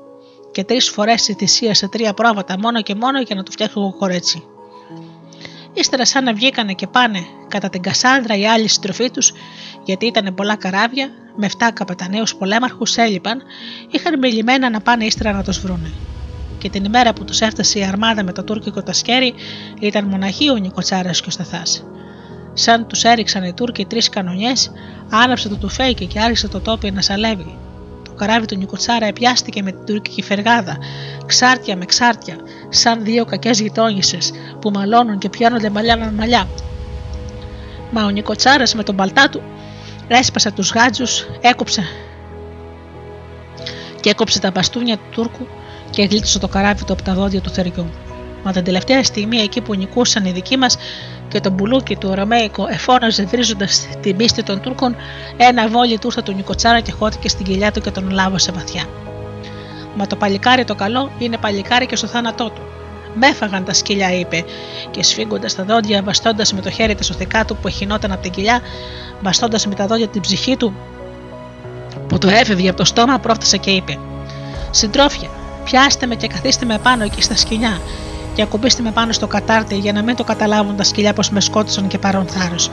[0.52, 3.82] Και τρεις φορές η θυσία σε τρία πρόβατα μόνο και μόνο για να του φτιάξω
[3.82, 4.44] κοκορέτσι.
[5.74, 9.32] Ύστερα, σαν να βγήκανε και πάνε κατά την Κασάνδρα οι άλλοι συντροφοί τους,
[9.84, 13.42] γιατί ήταν πολλά καράβια, με 7 καπεταναίου πολέμαρχους έλειπαν,
[13.90, 15.92] είχαν μιλημένα να πάνε ύστερα να τους βρούνε.
[16.58, 19.34] Και την ημέρα που τους έφτασε η αρμάδα με το τουρκικό τασκέρι,
[19.80, 21.84] ήταν μοναχοί ο Νικοτσάρας και ο Σταθάς.
[22.54, 24.72] Σαν τους έριξαν οι Τούρκοι τρεις κανονιές,
[25.10, 27.58] άναψε το τουφέκι και άρχισε το τόπι να σαλεύει.
[28.22, 30.78] Το καράβι του Νικοτσάρα επιάστηκε με την τουρκική φεργάδα,
[31.26, 32.36] ξάρτια με ξάρτια,
[32.70, 34.18] σαν δύο κακές γειτόνισε
[34.62, 36.48] που μαλώνουν και πιάνονται μαλλιά με μαλλιά.
[37.92, 39.42] Μα ο Νικοτσάρας με τον παλτά του
[40.08, 41.84] έσπασε τους γάτζους, έκοψε
[44.00, 45.48] και έκοψε τα μπαστούνια του Τούρκου
[45.90, 47.90] και γλίτωσε το καράβι του από τα δόντια του θεριού.
[48.44, 50.78] Μα την τελευταία στιγμή εκεί που νικούσαν οι δικοί μας
[51.32, 54.96] και το μπουλούκι του Ρωμαϊκό εφώναζε βρίζοντας την πίστη των Τούρκων,
[55.38, 58.84] ένα βόλι του ήρθε του Νικοτσάρα και χώθηκε στην κοιλιά του και τον λάβωσε βαθιά.
[59.96, 62.62] Μα το παλικάρι το καλό είναι παλικάρι και στο θάνατό του.
[63.16, 64.44] Με έφαγαν τα σκυλιά, είπε,
[64.92, 68.32] και σφίγγοντας τα δόντια, βαστώντας με το χέρι τα σωθικά του που εχινόταν από την
[68.32, 68.60] κοιλιά,
[69.22, 70.74] βαστώντας με τα δόντια την ψυχή του,
[72.08, 73.98] που το έφευγε από το στόμα, πρόφτασε και είπε:
[74.72, 75.30] Συντρόφια,
[75.64, 77.80] πιάστε με και καθίστε με πάνω εκεί στα σκυλιά
[78.42, 81.42] και ακουμπήστε με πάνω στο κατάρτι για να μην το καταλάβουν τα σκυλιά πως με
[81.42, 82.72] σκότωσαν και πάρουν θάρρος,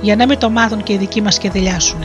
[0.00, 2.00] για να μην το μάθουν και οι δικοί μας και δηλιάσουν.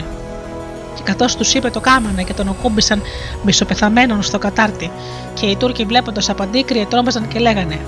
[0.94, 3.02] Και καθώς τους είπε το κάμανε και τον ακούμπησαν
[3.42, 4.90] μισοπεθαμένον στο κατάρτι,
[5.34, 7.78] και οι Τούρκοι βλέποντας από αντίκρυε τρόμαζαν και λέγανε: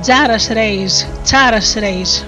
[0.00, 2.26] Τζάρας Ρέις, Τσάρας Ρέις,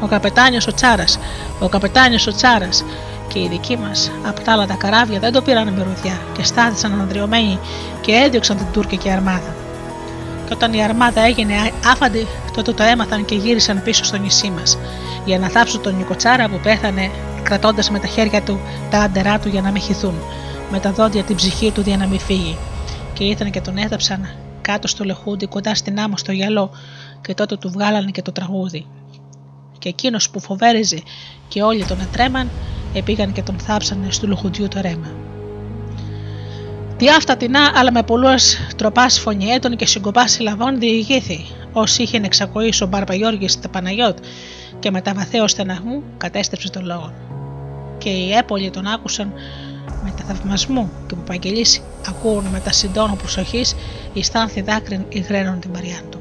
[0.00, 1.18] ο καπετάνιος ο Τσάρας,
[1.58, 2.84] ο καπετάνιος ο Τσάρας.
[3.28, 6.44] Και οι δικοί μας από τα άλλα τα καράβια δεν το πήραν με ρουδιά και
[6.44, 7.58] στάθησαν αναδριωμένοι
[8.00, 9.61] και έδιωξαν την τουρκική αρμάδα.
[10.52, 11.54] Και όταν η αρμάδα έγινε
[11.84, 14.78] άφαντη, τότε το έμαθαν και γύρισαν πίσω στο νησί μας
[15.24, 17.10] για να θάψουν τον Νικοτσάρα που πέθανε
[17.42, 18.60] κρατώντας με τα χέρια του
[18.90, 20.14] τα άντερά του για να μην χυθούν,
[20.70, 22.56] με τα δόντια την ψυχή του για να μην φύγει.
[23.12, 24.28] Και ήρθαν και τον έδαψαν
[24.60, 26.70] κάτω στο λεχούντι κοντά στην άμμο στο γυαλό
[27.20, 28.86] και τότε του βγάλανε και το τραγούδι.
[29.78, 31.02] Και εκείνος που φοβέριζε
[31.48, 32.50] και όλοι τον ετρέμαν,
[32.94, 35.31] επήγαν και τον θάψανε στο λοχουντιού το ρέμα.
[37.02, 42.82] Τι αυτά τεινά, αλλά με πολλούς τροπάς φωνιέτων και συγκοπάς συλλαβών διηγήθη, όσοι είχε εξακοήσει
[42.82, 44.18] ο Μπαρπαγιώργη στα Παναγιώτ
[44.78, 47.12] και με τα βαθέω στεναχμού κατέστρεψε τον λόγο.
[47.98, 49.32] Και οι έπολοι τον άκουσαν
[50.04, 53.74] με τα θαυμασμού και που παγγελίσει ακούουν με τα συντόνο προσοχής,
[54.12, 56.20] η στάνθη δάκρυν υγραίνουν την παριά του.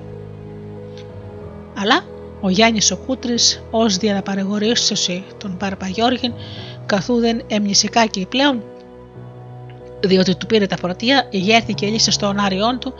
[1.77, 2.01] Αλλά
[2.41, 6.33] ο Γιάννης ο Κούτρης ως διαναπαρεγορήσωση των Παρπαγιώργων
[6.85, 8.63] καθού δεν έμνησικάκι πλέον
[10.03, 12.93] διότι του πήρε τα πρωτεία, γέρθηκε λύσε στο ονάριόν του,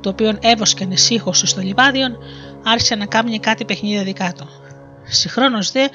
[0.00, 2.16] το οποίο έβοσκαν ησύχωση στο λιβάδιον,
[2.64, 4.48] άρχισε να κάνει κάτι παιχνίδια δικά του.
[5.04, 5.86] Συγχρόνως δε,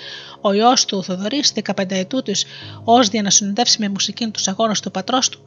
[0.42, 2.46] ο ιός του Θοδωρής, 15 ετού της,
[2.84, 5.40] ω να συνοδεύσει με μουσική τους αγώνα του πατρός του,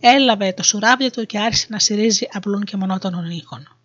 [0.00, 3.76] έλαβε το σουράβλι του και άρχισε να συρίζει απλούν και μονότονων ήχων.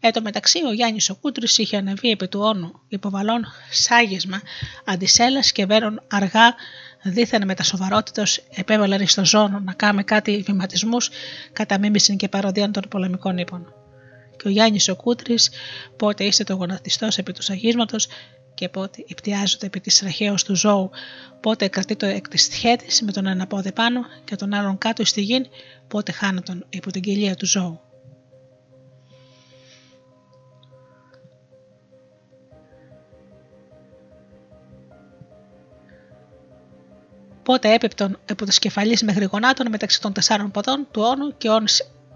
[0.00, 4.40] Εν τω μεταξύ, ο Γιάννης ο Κούτρης είχε ανεβεί επί του όνου υποβαλών σάγισμα,
[4.84, 6.54] αντισέλας και βέρον αργά,
[7.12, 8.22] δίθεν με τα σοβαρότητα,
[8.54, 11.10] επέβαλαν στο ζώνο να κάνει κάτι βηματισμούς
[11.52, 13.72] κατά μίμηση και παροδίαν των πολεμικών ύπων.
[14.36, 15.50] Και ο Γιάννης ο Κούτρης,
[15.96, 18.08] πότε είστε το γονατιστός επί του σαγίσματος
[18.54, 20.90] και πότε υπτιάζονται επί της ραχαίως του ζώου,
[21.40, 25.20] πότε κρατεί το εκ της με τον ένα πόδι πάνω και τον άλλον κάτω στη
[25.20, 25.46] γη,
[25.88, 27.80] πότε χάνονταν υπό την κοιλία του ζώου.
[37.46, 41.64] Πότε έπεπτον από το σκεφαλή μέχρι γονάτων μεταξύ των τεσσάρων ποδών του όνου και, όν,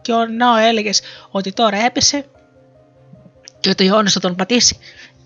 [0.01, 1.01] και ονό έλεγες
[1.31, 2.25] ότι τώρα έπεσε
[3.61, 4.79] και ότι ο όνος θα τον πατήσει,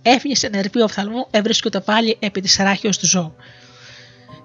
[0.02, 3.34] έφυγε σε νερβή οφθαλμού, έβρισκε πάλι επί της ράχιο του ζώου.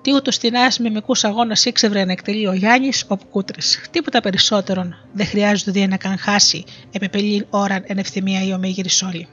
[0.01, 3.61] Τι ούτως στην με μικού αγώνας ήξευρε να εκτελεί ο Γιάννης ο Κούτρη.
[3.91, 9.27] Τίποτα περισσότερον δεν χρειάζεται δι να καν χάσει επεπελήν ώραν εν ευθυμία η ομίγυρη όλοι.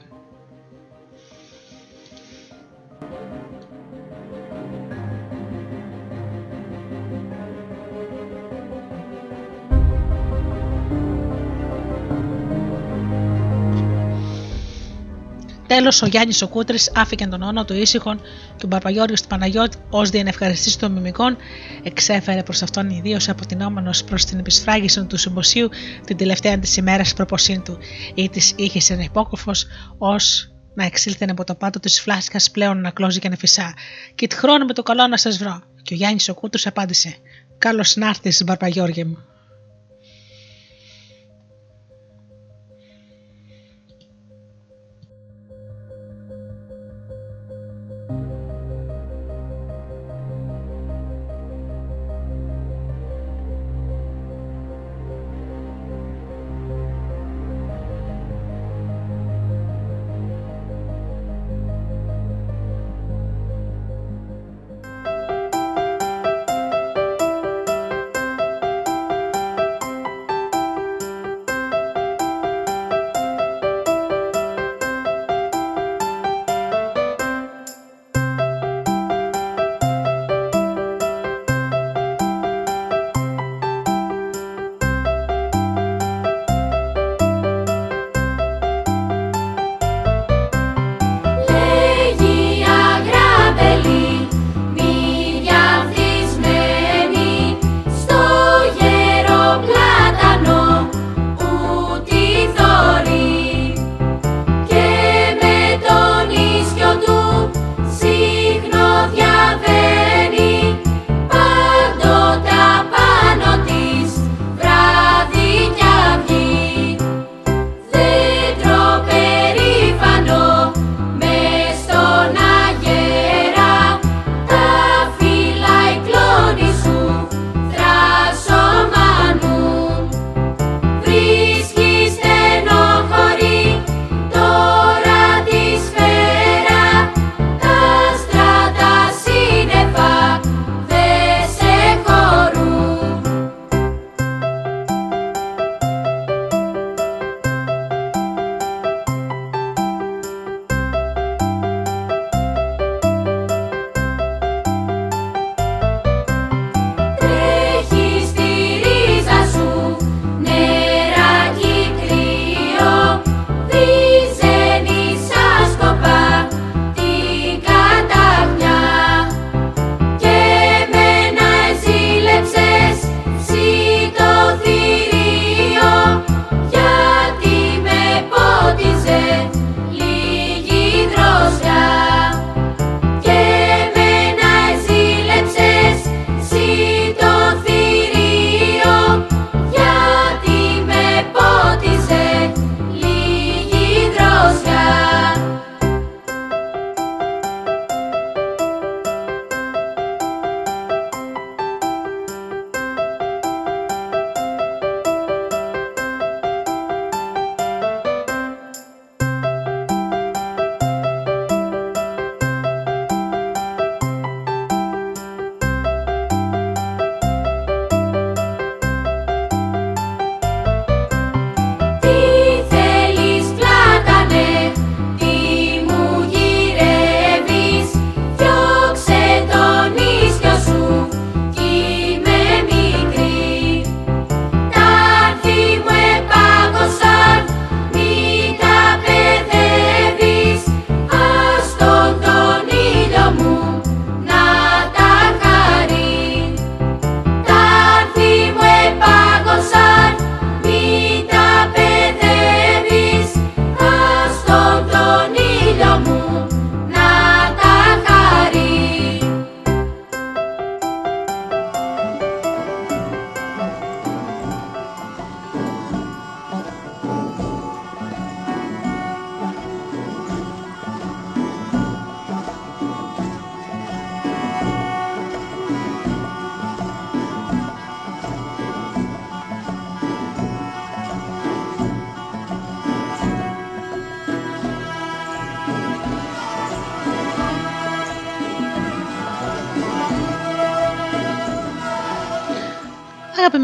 [15.67, 18.21] Τέλος, ο Γιάννης ο Κούτρης άφηκε τον όνο του ήσυχον
[18.55, 21.37] και ο Παπαγιώργο του Παναγιώτη, ως διενευχαριστής των μιμικών,
[21.83, 25.69] εξέφερε προς αυτόν ιδίως αποτινόμενο προς την επισφράγηση του συμποσίου
[26.05, 27.77] την τελευταία της ημέρας προποσύν του,
[28.13, 29.65] ή της είχε ένα υπόκοφος,
[29.97, 33.73] ως να εξήλθεν από το πάτο της φλάσκας πλέον να κλώζει και να φυσά.
[34.15, 35.61] Και τη χρόνο με το καλό να σας βρω.
[35.81, 37.15] Και ο Γιάννης ο Κούτρης απάντησε:
[37.57, 39.17] Καλώς να έρθεις, Μπαρπαγιώργη μου.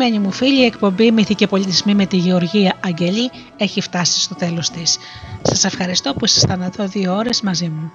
[0.03, 4.35] Αγαπημένοι μου φίλοι, η εκπομπή Μύθοι και Πολιτισμοί με τη Γεωργία Αγγελή έχει φτάσει στο
[4.35, 4.97] τέλος της.
[5.41, 7.91] Σας ευχαριστώ που ήσασταν εδώ δύο ώρες μαζί μου.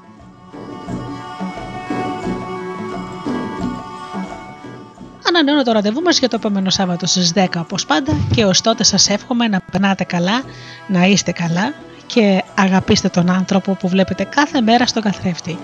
[5.28, 8.84] Ανανεώνω το ραντεβού μας για το επόμενο Σάββατο στις 10 όπως πάντα και ως τότε
[8.84, 10.42] σας εύχομαι να περνάτε καλά,
[10.88, 11.74] να είστε καλά
[12.06, 15.58] και αγαπήστε τον άνθρωπο που βλέπετε κάθε μέρα στο καθρέφτη.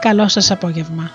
[0.00, 1.10] Καλό σας απόγευμα.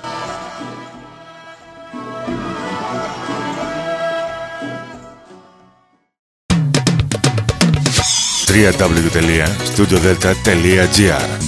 [8.66, 11.47] www.studiodelta.gr